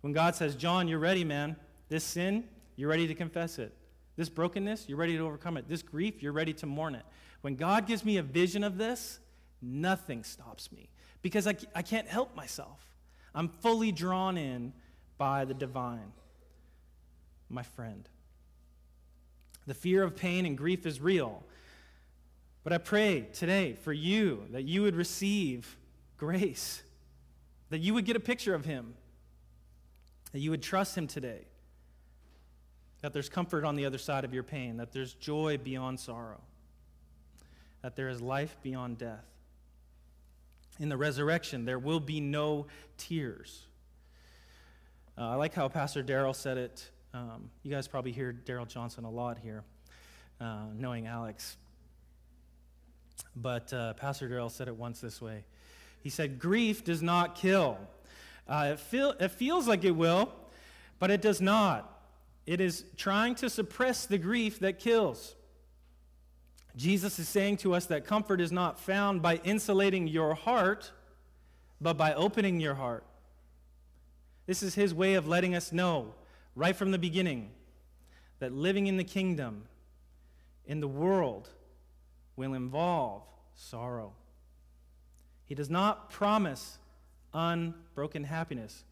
when 0.00 0.12
God 0.12 0.34
says, 0.34 0.56
John, 0.56 0.88
you're 0.88 0.98
ready, 0.98 1.22
man. 1.22 1.56
This 1.92 2.04
sin, 2.04 2.44
you're 2.76 2.88
ready 2.88 3.06
to 3.06 3.14
confess 3.14 3.58
it. 3.58 3.70
This 4.16 4.30
brokenness, 4.30 4.88
you're 4.88 4.96
ready 4.96 5.14
to 5.18 5.26
overcome 5.26 5.58
it. 5.58 5.68
This 5.68 5.82
grief, 5.82 6.22
you're 6.22 6.32
ready 6.32 6.54
to 6.54 6.64
mourn 6.64 6.94
it. 6.94 7.04
When 7.42 7.54
God 7.54 7.86
gives 7.86 8.02
me 8.02 8.16
a 8.16 8.22
vision 8.22 8.64
of 8.64 8.78
this, 8.78 9.18
nothing 9.60 10.24
stops 10.24 10.72
me 10.72 10.88
because 11.20 11.46
I, 11.46 11.54
I 11.74 11.82
can't 11.82 12.08
help 12.08 12.34
myself. 12.34 12.80
I'm 13.34 13.50
fully 13.50 13.92
drawn 13.92 14.38
in 14.38 14.72
by 15.18 15.44
the 15.44 15.52
divine 15.52 16.14
my 17.50 17.62
friend. 17.62 18.08
The 19.66 19.74
fear 19.74 20.02
of 20.02 20.16
pain 20.16 20.46
and 20.46 20.56
grief 20.56 20.86
is 20.86 20.98
real. 20.98 21.44
But 22.64 22.72
I 22.72 22.78
pray 22.78 23.26
today 23.34 23.74
for 23.74 23.92
you 23.92 24.44
that 24.52 24.62
you 24.62 24.80
would 24.80 24.96
receive 24.96 25.76
grace, 26.16 26.82
that 27.68 27.80
you 27.80 27.92
would 27.92 28.06
get 28.06 28.16
a 28.16 28.20
picture 28.20 28.54
of 28.54 28.64
Him, 28.64 28.94
that 30.32 30.38
you 30.38 30.50
would 30.50 30.62
trust 30.62 30.96
Him 30.96 31.06
today, 31.06 31.42
that 33.02 33.12
there's 33.12 33.28
comfort 33.28 33.64
on 33.64 33.76
the 33.76 33.84
other 33.84 33.98
side 33.98 34.24
of 34.24 34.32
your 34.32 34.42
pain, 34.42 34.78
that 34.78 34.92
there's 34.92 35.14
joy 35.14 35.58
beyond 35.62 36.00
sorrow, 36.00 36.40
that 37.82 37.94
there 37.96 38.08
is 38.08 38.20
life 38.20 38.56
beyond 38.62 38.98
death. 38.98 39.24
In 40.80 40.88
the 40.88 40.96
resurrection, 40.96 41.64
there 41.64 41.78
will 41.78 42.00
be 42.00 42.20
no 42.20 42.66
tears. 42.96 43.66
Uh, 45.18 45.30
I 45.30 45.34
like 45.34 45.52
how 45.52 45.68
Pastor 45.68 46.02
Darrell 46.02 46.32
said 46.32 46.56
it 46.56 46.90
um, 47.14 47.50
you 47.62 47.70
guys 47.70 47.88
probably 47.88 48.12
hear 48.12 48.32
Darrell 48.32 48.64
Johnson 48.64 49.04
a 49.04 49.10
lot 49.10 49.38
here, 49.38 49.64
uh, 50.40 50.64
knowing 50.74 51.06
Alex. 51.06 51.58
But 53.36 53.70
uh, 53.72 53.92
Pastor 53.94 54.28
Darrell 54.28 54.48
said 54.48 54.68
it 54.68 54.76
once 54.76 55.00
this 55.00 55.20
way 55.20 55.44
He 56.00 56.08
said, 56.08 56.38
Grief 56.38 56.84
does 56.84 57.02
not 57.02 57.34
kill. 57.34 57.76
Uh, 58.48 58.70
it, 58.72 58.80
feel, 58.80 59.10
it 59.20 59.30
feels 59.30 59.68
like 59.68 59.84
it 59.84 59.92
will, 59.92 60.32
but 60.98 61.10
it 61.10 61.20
does 61.20 61.40
not. 61.40 61.91
It 62.46 62.60
is 62.60 62.84
trying 62.96 63.34
to 63.36 63.48
suppress 63.48 64.06
the 64.06 64.18
grief 64.18 64.60
that 64.60 64.78
kills. 64.78 65.36
Jesus 66.74 67.18
is 67.18 67.28
saying 67.28 67.58
to 67.58 67.74
us 67.74 67.86
that 67.86 68.06
comfort 68.06 68.40
is 68.40 68.50
not 68.50 68.80
found 68.80 69.22
by 69.22 69.36
insulating 69.44 70.08
your 70.08 70.34
heart, 70.34 70.90
but 71.80 71.96
by 71.96 72.14
opening 72.14 72.60
your 72.60 72.74
heart. 72.74 73.04
This 74.46 74.62
is 74.62 74.74
his 74.74 74.94
way 74.94 75.14
of 75.14 75.28
letting 75.28 75.54
us 75.54 75.72
know 75.72 76.14
right 76.54 76.74
from 76.74 76.90
the 76.90 76.98
beginning 76.98 77.50
that 78.38 78.52
living 78.52 78.86
in 78.86 78.96
the 78.96 79.04
kingdom, 79.04 79.64
in 80.66 80.80
the 80.80 80.88
world, 80.88 81.48
will 82.36 82.54
involve 82.54 83.22
sorrow. 83.54 84.12
He 85.44 85.54
does 85.54 85.70
not 85.70 86.10
promise 86.10 86.78
unbroken 87.34 88.24
happiness. 88.24 88.84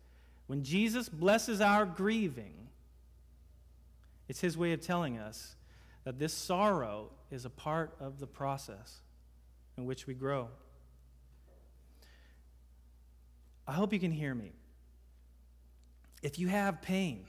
When 0.47 0.63
Jesus 0.63 1.09
blesses 1.09 1.61
our 1.61 1.87
grieving, 1.87 2.70
it's 4.31 4.41
his 4.41 4.57
way 4.57 4.73
of 4.73 4.81
telling 4.81 5.19
us 5.19 5.57
that 6.05 6.21
this 6.21 6.33
sorrow 6.33 7.11
is 7.33 7.45
a 7.45 7.51
part 7.51 7.97
of 7.99 8.21
the 8.21 8.29
process 8.29 9.01
in 9.77 9.87
which 9.87 10.07
we 10.07 10.15
grow. 10.15 10.47
I 13.67 13.73
hope 13.73 13.93
you 13.93 13.99
can 13.99 14.13
hear 14.13 14.33
me. 14.33 14.53
If 16.23 16.39
you 16.39 16.47
have 16.47 16.81
pain, 16.81 17.25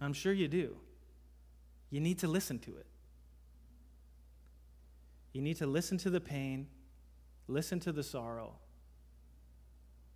I'm 0.00 0.12
sure 0.12 0.32
you 0.32 0.48
do. 0.48 0.74
You 1.88 2.00
need 2.00 2.18
to 2.18 2.26
listen 2.26 2.58
to 2.58 2.76
it. 2.76 2.86
You 5.32 5.40
need 5.40 5.58
to 5.58 5.68
listen 5.68 5.98
to 5.98 6.10
the 6.10 6.20
pain, 6.20 6.66
listen 7.46 7.78
to 7.78 7.92
the 7.92 8.02
sorrow. 8.02 8.54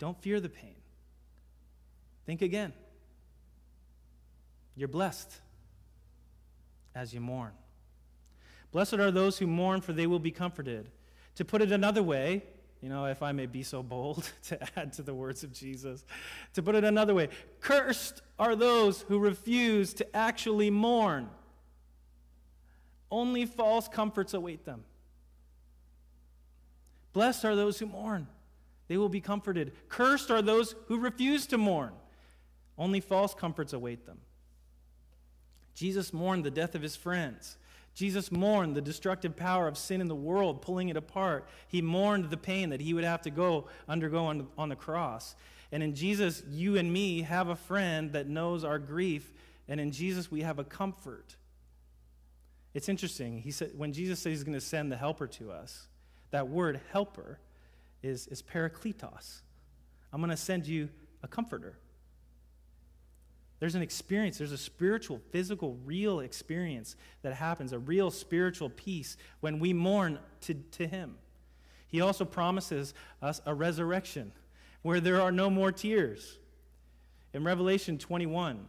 Don't 0.00 0.20
fear 0.20 0.40
the 0.40 0.48
pain. 0.48 0.82
Think 2.26 2.42
again. 2.42 2.72
You're 4.74 4.88
blessed 4.88 5.32
as 6.94 7.12
you 7.14 7.20
mourn. 7.20 7.52
Blessed 8.70 8.94
are 8.94 9.10
those 9.10 9.38
who 9.38 9.46
mourn, 9.46 9.80
for 9.80 9.92
they 9.92 10.06
will 10.06 10.18
be 10.18 10.30
comforted. 10.30 10.90
To 11.36 11.44
put 11.44 11.62
it 11.62 11.72
another 11.72 12.02
way, 12.02 12.42
you 12.80 12.88
know, 12.88 13.04
if 13.06 13.22
I 13.22 13.32
may 13.32 13.46
be 13.46 13.62
so 13.62 13.82
bold 13.82 14.30
to 14.44 14.58
add 14.78 14.92
to 14.94 15.02
the 15.02 15.14
words 15.14 15.44
of 15.44 15.52
Jesus. 15.52 16.04
To 16.54 16.62
put 16.62 16.74
it 16.74 16.84
another 16.84 17.14
way, 17.14 17.28
cursed 17.60 18.22
are 18.38 18.56
those 18.56 19.02
who 19.02 19.18
refuse 19.18 19.94
to 19.94 20.16
actually 20.16 20.70
mourn. 20.70 21.30
Only 23.10 23.46
false 23.46 23.88
comforts 23.88 24.34
await 24.34 24.64
them. 24.64 24.84
Blessed 27.12 27.44
are 27.44 27.54
those 27.54 27.78
who 27.78 27.86
mourn, 27.86 28.26
they 28.88 28.96
will 28.96 29.10
be 29.10 29.20
comforted. 29.20 29.72
Cursed 29.88 30.30
are 30.30 30.42
those 30.42 30.74
who 30.86 30.98
refuse 30.98 31.46
to 31.46 31.58
mourn. 31.58 31.92
Only 32.76 33.00
false 33.00 33.34
comforts 33.34 33.72
await 33.72 34.06
them. 34.06 34.18
Jesus 35.74 36.12
mourned 36.12 36.44
the 36.44 36.50
death 36.50 36.74
of 36.74 36.82
his 36.82 36.96
friends. 36.96 37.56
Jesus 37.94 38.32
mourned 38.32 38.74
the 38.74 38.80
destructive 38.80 39.36
power 39.36 39.68
of 39.68 39.76
sin 39.76 40.00
in 40.00 40.08
the 40.08 40.14
world, 40.14 40.62
pulling 40.62 40.88
it 40.88 40.96
apart. 40.96 41.46
He 41.68 41.82
mourned 41.82 42.30
the 42.30 42.36
pain 42.36 42.70
that 42.70 42.80
he 42.80 42.94
would 42.94 43.04
have 43.04 43.22
to 43.22 43.30
go 43.30 43.68
undergo 43.88 44.24
on, 44.26 44.48
on 44.56 44.68
the 44.70 44.76
cross. 44.76 45.34
And 45.70 45.82
in 45.82 45.94
Jesus, 45.94 46.42
you 46.48 46.76
and 46.76 46.92
me 46.92 47.22
have 47.22 47.48
a 47.48 47.56
friend 47.56 48.12
that 48.12 48.28
knows 48.28 48.64
our 48.64 48.78
grief, 48.78 49.32
and 49.68 49.80
in 49.80 49.90
Jesus, 49.90 50.30
we 50.30 50.42
have 50.42 50.58
a 50.58 50.64
comfort. 50.64 51.36
It's 52.74 52.88
interesting. 52.88 53.38
He 53.38 53.50
said, 53.50 53.72
when 53.76 53.92
Jesus 53.92 54.20
says 54.20 54.32
he's 54.32 54.44
going 54.44 54.54
to 54.54 54.60
send 54.60 54.90
the 54.90 54.96
helper 54.96 55.26
to 55.26 55.50
us, 55.50 55.86
that 56.30 56.48
word 56.48 56.80
helper 56.92 57.38
is, 58.02 58.26
is 58.28 58.42
parakletos. 58.42 59.40
I'm 60.12 60.20
going 60.20 60.30
to 60.30 60.36
send 60.36 60.66
you 60.66 60.88
a 61.22 61.28
comforter. 61.28 61.78
There's 63.62 63.76
an 63.76 63.82
experience, 63.82 64.38
there's 64.38 64.50
a 64.50 64.58
spiritual, 64.58 65.20
physical, 65.30 65.78
real 65.84 66.18
experience 66.18 66.96
that 67.22 67.34
happens, 67.34 67.72
a 67.72 67.78
real 67.78 68.10
spiritual 68.10 68.70
peace 68.70 69.16
when 69.38 69.60
we 69.60 69.72
mourn 69.72 70.18
to, 70.40 70.54
to 70.54 70.88
Him. 70.88 71.14
He 71.86 72.00
also 72.00 72.24
promises 72.24 72.92
us 73.22 73.40
a 73.46 73.54
resurrection 73.54 74.32
where 74.82 74.98
there 74.98 75.20
are 75.20 75.30
no 75.30 75.48
more 75.48 75.70
tears. 75.70 76.40
In 77.32 77.44
Revelation 77.44 77.98
21, 77.98 78.66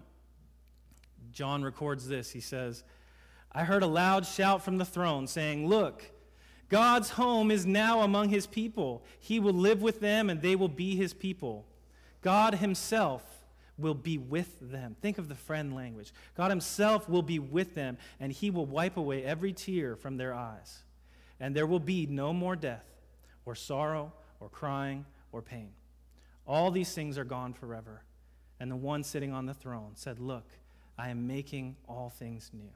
John 1.32 1.64
records 1.64 2.08
this. 2.08 2.30
He 2.30 2.40
says, 2.40 2.84
I 3.52 3.64
heard 3.64 3.82
a 3.82 3.88
loud 3.88 4.28
shout 4.28 4.64
from 4.64 4.78
the 4.78 4.86
throne 4.86 5.26
saying, 5.26 5.68
Look, 5.68 6.04
God's 6.70 7.10
home 7.10 7.50
is 7.50 7.66
now 7.66 8.02
among 8.02 8.30
his 8.30 8.46
people. 8.46 9.04
He 9.18 9.40
will 9.40 9.54
live 9.54 9.82
with 9.82 10.02
them 10.02 10.30
and 10.30 10.40
they 10.40 10.56
will 10.56 10.70
be 10.70 10.96
his 10.96 11.16
people. 11.16 11.66
God 12.22 12.54
himself 12.54 13.33
will 13.78 13.94
be 13.94 14.18
with 14.18 14.58
them. 14.62 14.96
Think 15.02 15.18
of 15.18 15.30
the 15.30 15.36
friend 15.36 15.76
language. 15.76 16.14
God 16.36 16.50
Himself 16.50 17.10
will 17.10 17.22
be 17.22 17.40
with 17.40 17.76
them, 17.76 17.98
and 18.20 18.32
He 18.32 18.50
will 18.50 18.66
wipe 18.66 18.98
away 18.98 19.24
every 19.24 19.54
tear 19.54 19.96
from 19.96 20.18
their 20.18 20.34
eyes. 20.34 20.84
And 21.40 21.56
there 21.56 21.68
will 21.68 21.80
be 21.80 22.06
no 22.06 22.34
more 22.34 22.56
death, 22.56 22.86
or 23.46 23.56
sorrow, 23.56 24.14
or 24.40 24.50
crying, 24.50 25.06
or 25.32 25.42
pain. 25.42 25.72
All 26.46 26.72
these 26.72 26.94
things 26.94 27.18
are 27.18 27.24
gone 27.24 27.54
forever. 27.54 28.04
And 28.60 28.70
the 28.72 28.76
one 28.76 29.04
sitting 29.04 29.34
on 29.34 29.46
the 29.46 29.54
throne 29.54 29.92
said, 29.96 30.20
Look, 30.20 30.46
I 30.98 31.10
am 31.10 31.28
making 31.28 31.76
all 31.88 32.10
things 32.10 32.52
new. 32.54 32.72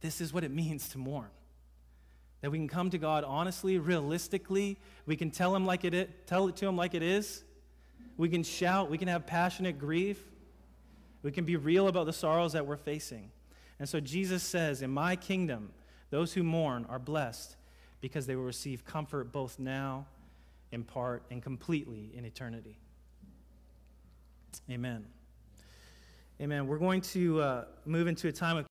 This 0.00 0.20
is 0.20 0.32
what 0.32 0.44
it 0.44 0.50
means 0.50 0.88
to 0.90 0.98
mourn. 0.98 1.30
That 2.42 2.50
we 2.50 2.58
can 2.58 2.68
come 2.68 2.90
to 2.90 2.98
God 2.98 3.24
honestly, 3.24 3.78
realistically. 3.78 4.78
We 5.06 5.16
can 5.16 5.30
tell 5.30 5.54
him 5.54 5.66
like 5.66 5.84
it 5.84 5.94
is, 5.94 6.08
tell 6.26 6.48
it 6.48 6.56
to 6.56 6.66
him 6.66 6.76
like 6.76 6.94
it 6.94 7.02
is. 7.02 7.42
We 8.16 8.28
can 8.28 8.42
shout, 8.42 8.90
we 8.90 8.98
can 8.98 9.08
have 9.08 9.26
passionate 9.26 9.78
grief. 9.78 10.22
We 11.22 11.32
can 11.32 11.44
be 11.44 11.56
real 11.56 11.88
about 11.88 12.06
the 12.06 12.12
sorrows 12.12 12.52
that 12.52 12.66
we're 12.66 12.76
facing. 12.76 13.30
And 13.78 13.88
so 13.88 14.00
Jesus 14.00 14.42
says, 14.42 14.80
In 14.80 14.90
my 14.90 15.16
kingdom, 15.16 15.72
those 16.10 16.32
who 16.32 16.42
mourn 16.42 16.86
are 16.88 16.98
blessed 16.98 17.56
because 18.00 18.26
they 18.26 18.36
will 18.36 18.44
receive 18.44 18.84
comfort 18.84 19.32
both 19.32 19.58
now, 19.58 20.06
in 20.70 20.84
part, 20.84 21.24
and 21.30 21.42
completely 21.42 22.12
in 22.14 22.24
eternity. 22.24 22.78
Amen. 24.70 25.04
Amen. 26.40 26.66
We're 26.66 26.78
going 26.78 27.00
to 27.00 27.40
uh, 27.40 27.64
move 27.84 28.06
into 28.06 28.28
a 28.28 28.32
time 28.32 28.56
of 28.56 28.64